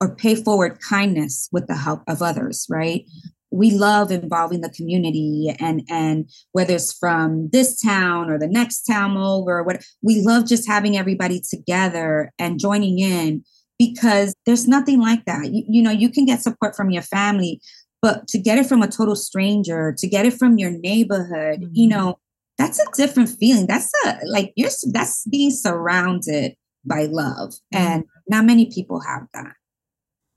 or 0.00 0.14
pay 0.14 0.34
forward 0.34 0.80
kindness 0.80 1.48
with 1.52 1.66
the 1.66 1.76
help 1.76 2.02
of 2.08 2.22
others, 2.22 2.66
right? 2.68 3.04
We 3.50 3.70
love 3.70 4.10
involving 4.10 4.62
the 4.62 4.70
community 4.70 5.54
and 5.60 5.82
and 5.88 6.30
whether 6.52 6.74
it's 6.74 6.92
from 6.92 7.50
this 7.50 7.80
town 7.80 8.30
or 8.30 8.38
the 8.38 8.48
next 8.48 8.82
town 8.82 9.16
over, 9.16 9.62
what 9.62 9.84
we 10.02 10.22
love 10.22 10.46
just 10.46 10.66
having 10.66 10.96
everybody 10.96 11.40
together 11.40 12.32
and 12.38 12.58
joining 12.58 12.98
in 12.98 13.44
because 13.86 14.34
there's 14.46 14.68
nothing 14.68 15.00
like 15.00 15.24
that. 15.24 15.50
You, 15.52 15.64
you 15.68 15.82
know, 15.82 15.90
you 15.90 16.08
can 16.08 16.24
get 16.24 16.40
support 16.42 16.76
from 16.76 16.90
your 16.90 17.02
family, 17.02 17.60
but 18.00 18.28
to 18.28 18.38
get 18.38 18.58
it 18.58 18.66
from 18.66 18.82
a 18.82 18.88
total 18.88 19.16
stranger, 19.16 19.94
to 19.98 20.06
get 20.08 20.26
it 20.26 20.34
from 20.34 20.58
your 20.58 20.70
neighborhood, 20.70 21.68
you 21.72 21.86
Mhm. 21.86 21.90
know, 21.90 22.18
that's 22.58 22.78
a 22.78 22.84
different 22.96 23.28
feeling. 23.30 23.66
That's 23.66 23.90
a 24.06 24.18
like 24.26 24.52
you're 24.56 24.70
that's 24.92 25.24
being 25.26 25.50
surrounded 25.50 26.54
by 26.84 27.06
love, 27.06 27.54
and 27.72 28.04
not 28.28 28.44
many 28.44 28.66
people 28.66 29.00
have 29.00 29.22
that. 29.34 29.54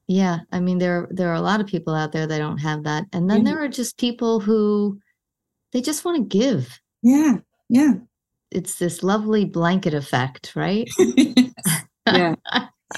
Yeah, 0.07 0.39
I 0.51 0.59
mean 0.59 0.77
there 0.79 1.07
there 1.11 1.29
are 1.29 1.35
a 1.35 1.41
lot 1.41 1.59
of 1.61 1.67
people 1.67 1.93
out 1.93 2.11
there 2.11 2.27
that 2.27 2.37
don't 2.37 2.59
have 2.59 2.83
that. 2.83 3.05
And 3.13 3.29
then 3.29 3.41
Mhm. 3.41 3.45
there 3.45 3.63
are 3.63 3.67
just 3.67 3.97
people 3.97 4.39
who 4.39 4.99
they 5.73 5.81
just 5.81 6.05
want 6.05 6.17
to 6.17 6.37
give. 6.37 6.79
Yeah, 7.03 7.37
yeah, 7.69 7.93
It's 8.51 8.79
this 8.79 9.03
lovely 9.03 9.45
blanket 9.45 9.93
effect, 9.93 10.55
right? 10.55 10.87
yeah. 12.11 12.35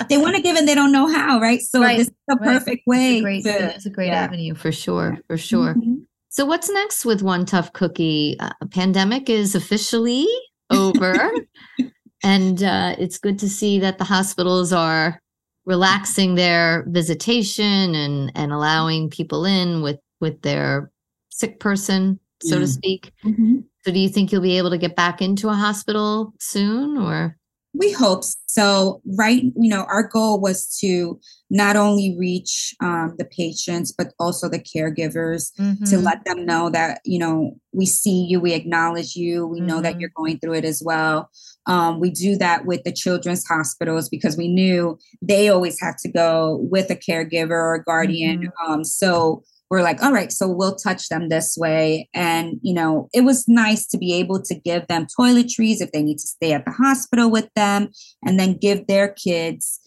They 0.09 0.17
want 0.17 0.35
to 0.35 0.41
give 0.41 0.57
and 0.57 0.67
they 0.67 0.75
don't 0.75 0.91
know 0.91 1.07
how, 1.07 1.39
right? 1.39 1.61
So 1.61 1.81
Right, 1.81 1.97
this 1.97 2.07
is 2.07 2.13
the 2.27 2.35
right. 2.35 2.59
perfect 2.59 2.87
way 2.87 3.17
It's 3.17 3.19
a 3.19 3.23
great, 3.23 3.43
to. 3.43 3.75
it's 3.75 3.85
a 3.85 3.89
great 3.89 4.07
yeah. 4.07 4.21
avenue 4.23 4.53
for 4.55 4.71
sure, 4.71 5.17
for 5.27 5.37
sure. 5.37 5.75
Mhm. 5.75 6.05
So 6.29 6.45
what's 6.45 6.69
next 6.69 7.05
with 7.05 7.21
One 7.21 7.45
Tough 7.45 7.73
Cookie? 7.73 8.35
Uh, 8.39 8.49
pandemic 8.71 9.29
is 9.29 9.55
officially 9.55 10.27
over, 10.69 11.31
and 12.23 12.61
uh, 12.63 12.95
it's 12.99 13.17
good 13.17 13.39
to 13.39 13.49
see 13.49 13.79
that 13.79 13.97
the 13.97 14.03
hospitals 14.03 14.71
are 14.73 15.19
relaxing 15.65 16.35
their 16.35 16.85
visitation 16.87 17.95
and 17.95 18.31
and 18.35 18.51
allowing 18.51 19.09
people 19.09 19.45
in 19.45 19.81
with 19.81 19.99
with 20.19 20.41
their 20.41 20.91
sick 21.29 21.59
person, 21.59 22.19
so 22.43 22.59
to 22.59 22.67
speak. 22.67 23.11
Mhm. 23.25 23.63
So 23.85 23.91
do 23.93 23.99
you 23.99 24.09
think 24.09 24.31
you'll 24.31 24.41
be 24.41 24.57
able 24.57 24.69
to 24.71 24.77
get 24.77 24.95
back 24.97 25.21
into 25.21 25.47
a 25.49 25.53
hospital 25.53 26.33
soon, 26.39 26.97
or? 26.97 27.36
We 27.77 27.91
hope 27.93 28.23
so. 28.47 29.01
Right, 29.17 29.43
you 29.43 29.69
know, 29.69 29.83
our 29.83 30.03
goal 30.03 30.39
was 30.41 30.67
to 30.81 31.19
not 31.49 31.75
only 31.75 32.15
reach 32.17 32.75
um, 32.81 33.15
the 33.17 33.25
patients 33.25 33.91
but 33.97 34.13
also 34.19 34.49
the 34.49 34.59
caregivers 34.59 35.53
to 35.55 35.61
Mhm. 35.95 36.03
let 36.03 36.25
them 36.25 36.45
know 36.45 36.69
that 36.69 36.99
you 37.05 37.19
know 37.19 37.55
we 37.73 37.85
see 37.85 38.25
you, 38.29 38.39
we 38.39 38.53
acknowledge 38.53 39.15
you, 39.15 39.45
we 39.47 39.61
know 39.61 39.79
that 39.81 39.99
you're 39.99 40.11
going 40.15 40.39
through 40.39 40.55
it 40.55 40.65
as 40.65 40.81
well. 40.83 41.29
Um, 41.67 41.99
we 41.99 42.09
do 42.09 42.35
that 42.37 42.65
with 42.65 42.83
the 42.83 42.91
children's 42.93 43.45
hospitals 43.45 44.09
because 44.09 44.35
we 44.37 44.47
knew 44.47 44.97
they 45.21 45.49
always 45.49 45.79
had 45.79 45.97
to 45.99 46.09
go 46.11 46.57
with 46.71 46.89
a 46.89 46.95
caregiver 46.95 47.51
or 47.51 47.83
guardian. 47.85 48.49
Um, 48.65 48.83
so 48.83 49.43
we're 49.69 49.81
like, 49.81 50.01
all 50.01 50.13
right, 50.13 50.31
so 50.31 50.47
we'll 50.47 50.75
touch 50.75 51.09
them 51.09 51.29
this 51.29 51.57
way. 51.57 52.09
And, 52.13 52.59
you 52.61 52.73
know, 52.73 53.09
it 53.13 53.21
was 53.21 53.47
nice 53.47 53.85
to 53.87 53.97
be 53.97 54.13
able 54.13 54.41
to 54.43 54.55
give 54.55 54.87
them 54.87 55.07
toiletries 55.19 55.81
if 55.81 55.91
they 55.91 56.01
need 56.01 56.19
to 56.19 56.27
stay 56.27 56.53
at 56.53 56.65
the 56.65 56.71
hospital 56.71 57.29
with 57.29 57.49
them 57.55 57.89
and 58.25 58.39
then 58.39 58.53
give 58.57 58.87
their 58.87 59.09
kids 59.09 59.79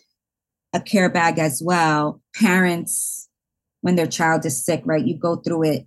a 0.74 0.80
care 0.80 1.08
bag 1.08 1.38
as 1.38 1.62
well. 1.64 2.20
Parents, 2.36 3.28
when 3.80 3.96
their 3.96 4.06
child 4.06 4.44
is 4.44 4.62
sick, 4.64 4.82
right, 4.84 5.04
you 5.04 5.16
go 5.16 5.36
through 5.36 5.64
it 5.64 5.86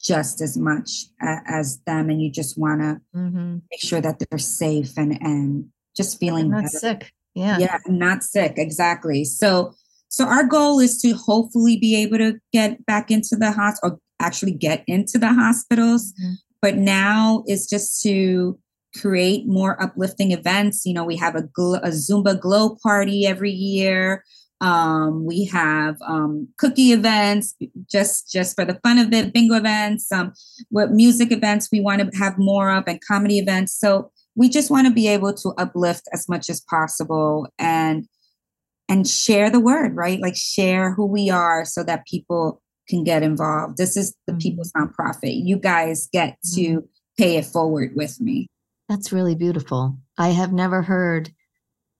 just 0.00 0.40
as 0.40 0.56
much 0.56 1.06
as 1.20 1.80
them 1.86 2.10
and 2.10 2.20
you 2.22 2.30
just 2.30 2.58
want 2.58 2.80
to 2.82 3.00
Mhm. 3.18 3.62
make 3.70 3.80
sure 3.80 4.00
that 4.02 4.18
they're 4.18 4.38
safe 4.38 4.92
and 4.98 5.18
and 5.22 5.70
just 5.96 6.20
feeling 6.20 6.50
not 6.50 6.64
better 6.64 6.78
sick. 6.78 7.12
Yeah. 7.34 7.58
yeah 7.58 7.78
not 7.86 8.22
sick 8.22 8.54
exactly 8.58 9.24
so 9.24 9.72
so 10.14 10.24
our 10.34 10.44
goal 10.56 10.78
is 10.86 10.94
to 11.02 11.10
hopefully 11.28 11.76
be 11.86 11.92
able 12.02 12.18
to 12.18 12.30
get 12.52 12.70
back 12.86 13.10
into 13.10 13.34
the 13.42 13.50
hospital 13.52 13.92
or 13.94 13.98
actually 14.26 14.52
get 14.52 14.84
into 14.86 15.18
the 15.18 15.32
hospitals. 15.42 16.12
Mhm. 16.22 16.34
but 16.64 16.76
now 16.78 17.42
is 17.46 17.66
just 17.74 18.00
to 18.02 18.58
create 19.00 19.42
more 19.46 19.74
uplifting 19.86 20.30
events. 20.32 20.76
You 20.86 20.94
know 20.96 21.04
we 21.12 21.16
have 21.24 21.34
a, 21.34 21.42
gl- 21.56 21.82
a 21.82 21.90
zumba 21.90 22.34
glow 22.44 22.76
party 22.82 23.26
every 23.26 23.50
year. 23.52 24.24
Um, 24.60 25.26
we 25.26 25.44
have 25.46 25.96
um, 26.12 26.48
cookie 26.56 26.92
events 26.92 27.54
just 27.96 28.16
just 28.32 28.50
for 28.56 28.64
the 28.64 28.78
fun 28.84 28.96
of 28.98 29.12
it 29.12 29.32
bingo 29.34 29.56
events 29.56 30.10
um, 30.16 30.32
what 30.70 30.92
music 31.02 31.30
events 31.38 31.68
we 31.72 31.80
want 31.80 31.98
to 32.00 32.06
have 32.22 32.34
more 32.38 32.70
of 32.70 32.84
and 32.86 32.98
comedy 33.10 33.38
events. 33.44 33.72
So 33.82 34.10
we 34.40 34.48
just 34.48 34.70
want 34.70 34.86
to 34.86 34.92
be 34.92 35.06
able 35.16 35.34
to 35.42 35.48
uplift 35.64 36.04
as 36.16 36.22
much 36.32 36.48
as 36.48 36.60
possible. 36.74 37.34
And 37.58 38.06
and 38.88 39.08
share 39.08 39.50
the 39.50 39.60
word 39.60 39.94
right 39.96 40.20
like 40.20 40.36
share 40.36 40.92
who 40.94 41.06
we 41.06 41.30
are 41.30 41.64
so 41.64 41.82
that 41.82 42.06
people 42.06 42.60
can 42.88 43.02
get 43.04 43.22
involved 43.22 43.76
this 43.78 43.96
is 43.96 44.14
the 44.26 44.32
Mhm. 44.34 44.40
people's 44.40 44.72
nonprofit 44.72 45.40
you 45.44 45.56
guys 45.58 46.08
get 46.12 46.36
to 46.54 46.60
mm-hmm. 46.60 46.86
pay 47.16 47.36
it 47.36 47.46
forward 47.46 47.92
with 47.96 48.20
me 48.20 48.46
That's 48.88 49.12
really 49.12 49.34
beautiful. 49.34 49.96
I 50.18 50.28
have 50.28 50.52
never 50.52 50.82
heard 50.82 51.32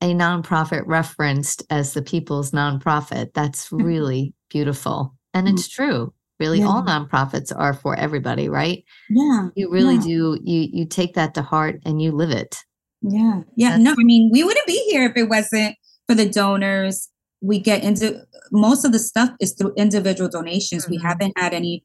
a 0.03 0.13
nonprofit 0.13 0.83
referenced 0.87 1.63
as 1.71 1.95
the 1.95 2.03
people's 2.03 2.51
nonprofit. 2.51 3.33
That's 3.33 3.69
mm-hmm. 3.69 3.83
really 3.83 4.35
beautiful. 4.51 5.15
And 5.33 5.47
mm-hmm. 5.47 5.55
it's 5.57 5.67
true. 5.69 6.13
Really, 6.39 6.63
all 6.63 6.85
Yeah. 6.87 6.99
nonprofits 6.99 7.53
are 7.57 7.73
for 7.73 7.97
everybody, 7.97 8.51
right? 8.51 8.85
yeah 9.09 9.49
You 9.57 9.71
really 9.73 9.95
Yeah. 9.95 10.03
do. 10.03 10.39
You 10.45 10.69
you 10.73 10.85
take 10.85 11.15
that 11.15 11.33
to 11.35 11.43
heart 11.43 11.81
and 11.87 12.03
you 12.03 12.13
live 12.13 12.31
it. 12.31 12.57
Yeah. 13.01 13.41
Yeah. 13.57 13.71
That's- 13.79 13.81
No, 13.83 13.93
I 13.93 14.05
mean, 14.05 14.29
we 14.31 14.45
wouldn't 14.45 14.67
be 14.67 14.79
here 14.91 15.07
if 15.07 15.17
it 15.17 15.31
wasn't 15.31 15.77
for 16.09 16.15
the 16.15 16.29
donors. 16.29 17.09
We 17.41 17.59
get 17.59 17.83
into 17.85 18.23
most 18.53 18.85
of 18.85 18.93
the 18.93 18.99
stuff 18.99 19.31
is 19.41 19.53
through 19.55 19.75
individual 19.77 20.31
donations. 20.31 20.89
We 20.89 20.99
Mhm. 20.99 21.03
haven't 21.03 21.33
had 21.39 21.53
any 21.53 21.85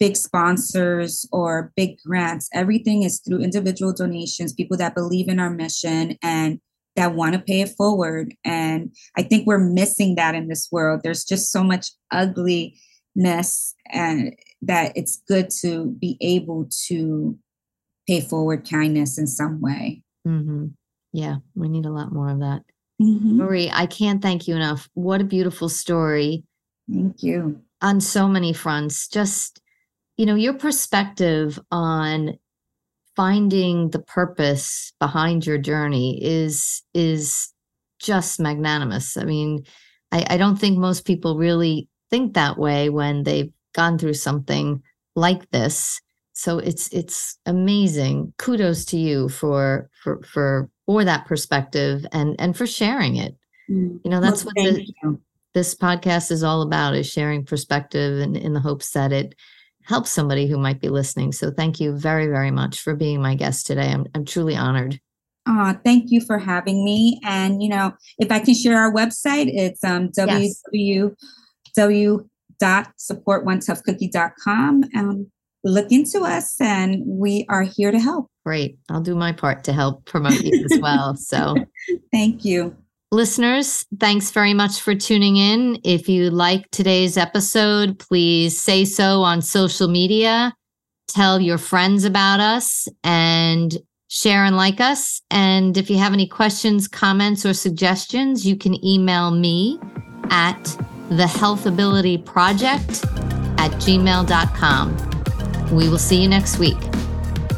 big 0.00 0.16
sponsors 0.16 1.26
or 1.32 1.72
big 1.76 1.98
grants. 2.04 2.48
Everything 2.52 3.02
is 3.02 3.20
through 3.20 3.40
individual 3.40 3.92
donations, 3.92 4.52
people 4.52 4.76
that 4.76 4.94
believe 4.94 5.28
in 5.28 5.40
our 5.40 5.50
mission 5.50 6.16
and 6.22 6.60
that 6.96 7.14
want 7.14 7.34
to 7.34 7.40
pay 7.40 7.60
it 7.60 7.70
forward. 7.76 8.34
And 8.44 8.94
I 9.16 9.22
think 9.22 9.46
we're 9.46 9.58
missing 9.58 10.14
that 10.16 10.34
in 10.34 10.48
this 10.48 10.68
world. 10.72 11.00
There's 11.02 11.24
just 11.24 11.50
so 11.52 11.62
much 11.62 11.92
ugliness 12.10 13.74
and 13.92 14.34
that 14.62 14.92
it's 14.96 15.22
good 15.28 15.50
to 15.62 15.86
be 16.00 16.16
able 16.20 16.68
to 16.86 17.38
pay 18.08 18.20
forward 18.20 18.68
kindness 18.68 19.18
in 19.18 19.26
some 19.26 19.60
way. 19.60 20.02
hmm 20.24 20.66
Yeah, 21.12 21.36
we 21.54 21.68
need 21.68 21.86
a 21.86 21.92
lot 21.92 22.12
more 22.12 22.28
of 22.30 22.40
that. 22.40 22.62
Mhm. 23.00 23.36
Marie, 23.36 23.70
I 23.72 23.86
can't 23.86 24.22
thank 24.22 24.48
you 24.48 24.56
enough. 24.56 24.88
What 24.94 25.20
a 25.20 25.24
beautiful 25.24 25.68
story 25.68 26.44
Thank 26.92 27.22
you. 27.22 27.62
on 27.82 28.00
so 28.00 28.28
many 28.28 28.52
fronts. 28.52 29.08
Just, 29.08 29.60
you 30.16 30.26
know, 30.26 30.34
your 30.34 30.54
perspective 30.54 31.58
on 31.70 32.38
finding 33.16 33.90
the 33.90 34.00
purpose 34.00 34.92
behind 35.00 35.46
your 35.46 35.58
journey 35.58 36.18
is 36.22 36.82
is 36.94 37.52
just 38.00 38.40
magnanimous. 38.40 39.16
I 39.16 39.24
mean, 39.24 39.64
I, 40.12 40.26
I 40.30 40.36
don't 40.36 40.56
think 40.56 40.78
most 40.78 41.04
people 41.04 41.36
really 41.36 41.88
think 42.10 42.34
that 42.34 42.58
way 42.58 42.88
when 42.90 43.24
they've 43.24 43.52
gone 43.74 43.98
through 43.98 44.14
something 44.14 44.82
like 45.16 45.50
this. 45.50 46.00
So 46.32 46.58
it's 46.58 46.88
it's 46.92 47.38
amazing. 47.46 48.32
Kudos 48.38 48.84
to 48.86 48.96
you 48.98 49.28
for 49.28 49.90
for 50.02 50.22
for 50.22 50.70
for 50.88 51.04
that 51.04 51.26
perspective 51.26 52.06
and 52.12 52.34
and 52.38 52.56
for 52.56 52.66
sharing 52.66 53.16
it. 53.16 53.36
You 53.68 54.10
know, 54.10 54.22
that's 54.22 54.42
Well, 54.42 54.54
what 54.56 54.64
the, 55.02 55.18
this 55.52 55.74
podcast 55.74 56.30
is 56.30 56.42
all 56.42 56.62
about 56.62 56.94
is 56.94 57.06
sharing 57.06 57.44
perspective 57.44 58.20
and 58.20 58.34
in 58.38 58.54
the 58.54 58.60
hopes 58.60 58.92
that 58.92 59.12
it 59.12 59.34
helps 59.82 60.08
somebody 60.08 60.46
who 60.48 60.56
might 60.56 60.80
be 60.80 60.88
listening. 60.88 61.32
So 61.32 61.50
thank 61.50 61.78
you 61.78 61.92
very, 61.92 62.26
very 62.26 62.50
much 62.50 62.80
for 62.80 62.94
being 62.96 63.20
my 63.20 63.34
guest 63.34 63.66
today. 63.66 63.90
I'm 63.92 64.06
I'm 64.14 64.24
truly 64.24 64.56
honored. 64.56 64.98
Uh, 65.44 65.74
thank 65.84 66.10
you 66.10 66.22
for 66.22 66.38
having 66.38 66.82
me. 66.82 67.20
And 67.22 67.62
you 67.62 67.68
know, 67.68 67.92
if 68.18 68.32
I 68.32 68.38
can 68.38 68.54
share 68.54 68.78
our 68.78 68.92
website, 68.92 69.52
it's 69.52 69.84
um 69.84 70.10
Yes. 70.16 70.62
dot 72.60 72.88
supportonetoughcookie.com. 72.98 74.84
Um, 74.96 75.30
look 75.64 75.90
into 75.90 76.20
us 76.20 76.60
and 76.60 77.02
we 77.06 77.44
are 77.48 77.62
here 77.62 77.90
to 77.90 77.98
help. 77.98 78.30
Great. 78.44 78.78
I'll 78.88 79.00
do 79.00 79.14
my 79.14 79.32
part 79.32 79.64
to 79.64 79.72
help 79.72 80.04
promote 80.04 80.40
you 80.42 80.64
as 80.70 80.80
well. 80.80 81.14
So 81.16 81.56
thank 82.12 82.44
you. 82.44 82.76
Listeners, 83.10 83.86
thanks 83.98 84.30
very 84.30 84.52
much 84.52 84.80
for 84.80 84.94
tuning 84.94 85.38
in. 85.38 85.80
If 85.82 86.08
you 86.08 86.30
like 86.30 86.70
today's 86.70 87.16
episode, 87.16 87.98
please 87.98 88.60
say 88.60 88.84
so 88.84 89.22
on 89.22 89.40
social 89.40 89.88
media. 89.88 90.54
Tell 91.08 91.40
your 91.40 91.56
friends 91.56 92.04
about 92.04 92.40
us 92.40 92.86
and 93.02 93.78
share 94.08 94.44
and 94.44 94.56
like 94.56 94.80
us. 94.80 95.22
And 95.30 95.76
if 95.78 95.88
you 95.88 95.96
have 95.96 96.12
any 96.12 96.26
questions, 96.26 96.86
comments, 96.86 97.46
or 97.46 97.54
suggestions, 97.54 98.46
you 98.46 98.56
can 98.56 98.84
email 98.84 99.30
me 99.30 99.78
at 100.30 100.62
the 101.08 101.24
Healthability 101.24 102.22
Project 102.22 103.04
at 103.58 103.70
gmail.com. 103.80 105.17
We 105.72 105.88
will 105.88 105.98
see 105.98 106.20
you 106.22 106.28
next 106.28 106.58
week. 106.58 106.78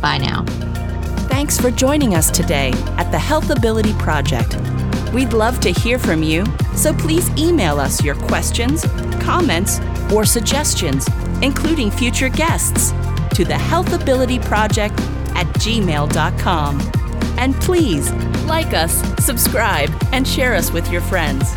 Bye 0.00 0.18
now. 0.18 0.44
Thanks 1.28 1.58
for 1.58 1.70
joining 1.70 2.14
us 2.14 2.30
today 2.30 2.72
at 2.98 3.10
the 3.10 3.18
Healthability 3.18 3.98
Project. 3.98 4.56
We'd 5.12 5.32
love 5.32 5.60
to 5.60 5.70
hear 5.70 5.98
from 5.98 6.22
you, 6.22 6.44
so 6.74 6.92
please 6.92 7.28
email 7.38 7.80
us 7.80 8.04
your 8.04 8.14
questions, 8.14 8.84
comments, 9.20 9.80
or 10.12 10.24
suggestions, 10.24 11.08
including 11.42 11.90
future 11.90 12.28
guests, 12.28 12.90
to 13.36 13.44
the 13.44 13.54
Healthability 13.54 14.44
Project 14.44 14.98
at 15.34 15.46
gmail.com. 15.58 16.80
And 17.38 17.54
please 17.56 18.12
like 18.44 18.74
us, 18.74 19.02
subscribe, 19.24 19.90
and 20.12 20.26
share 20.26 20.54
us 20.54 20.70
with 20.70 20.90
your 20.90 21.00
friends. 21.00 21.54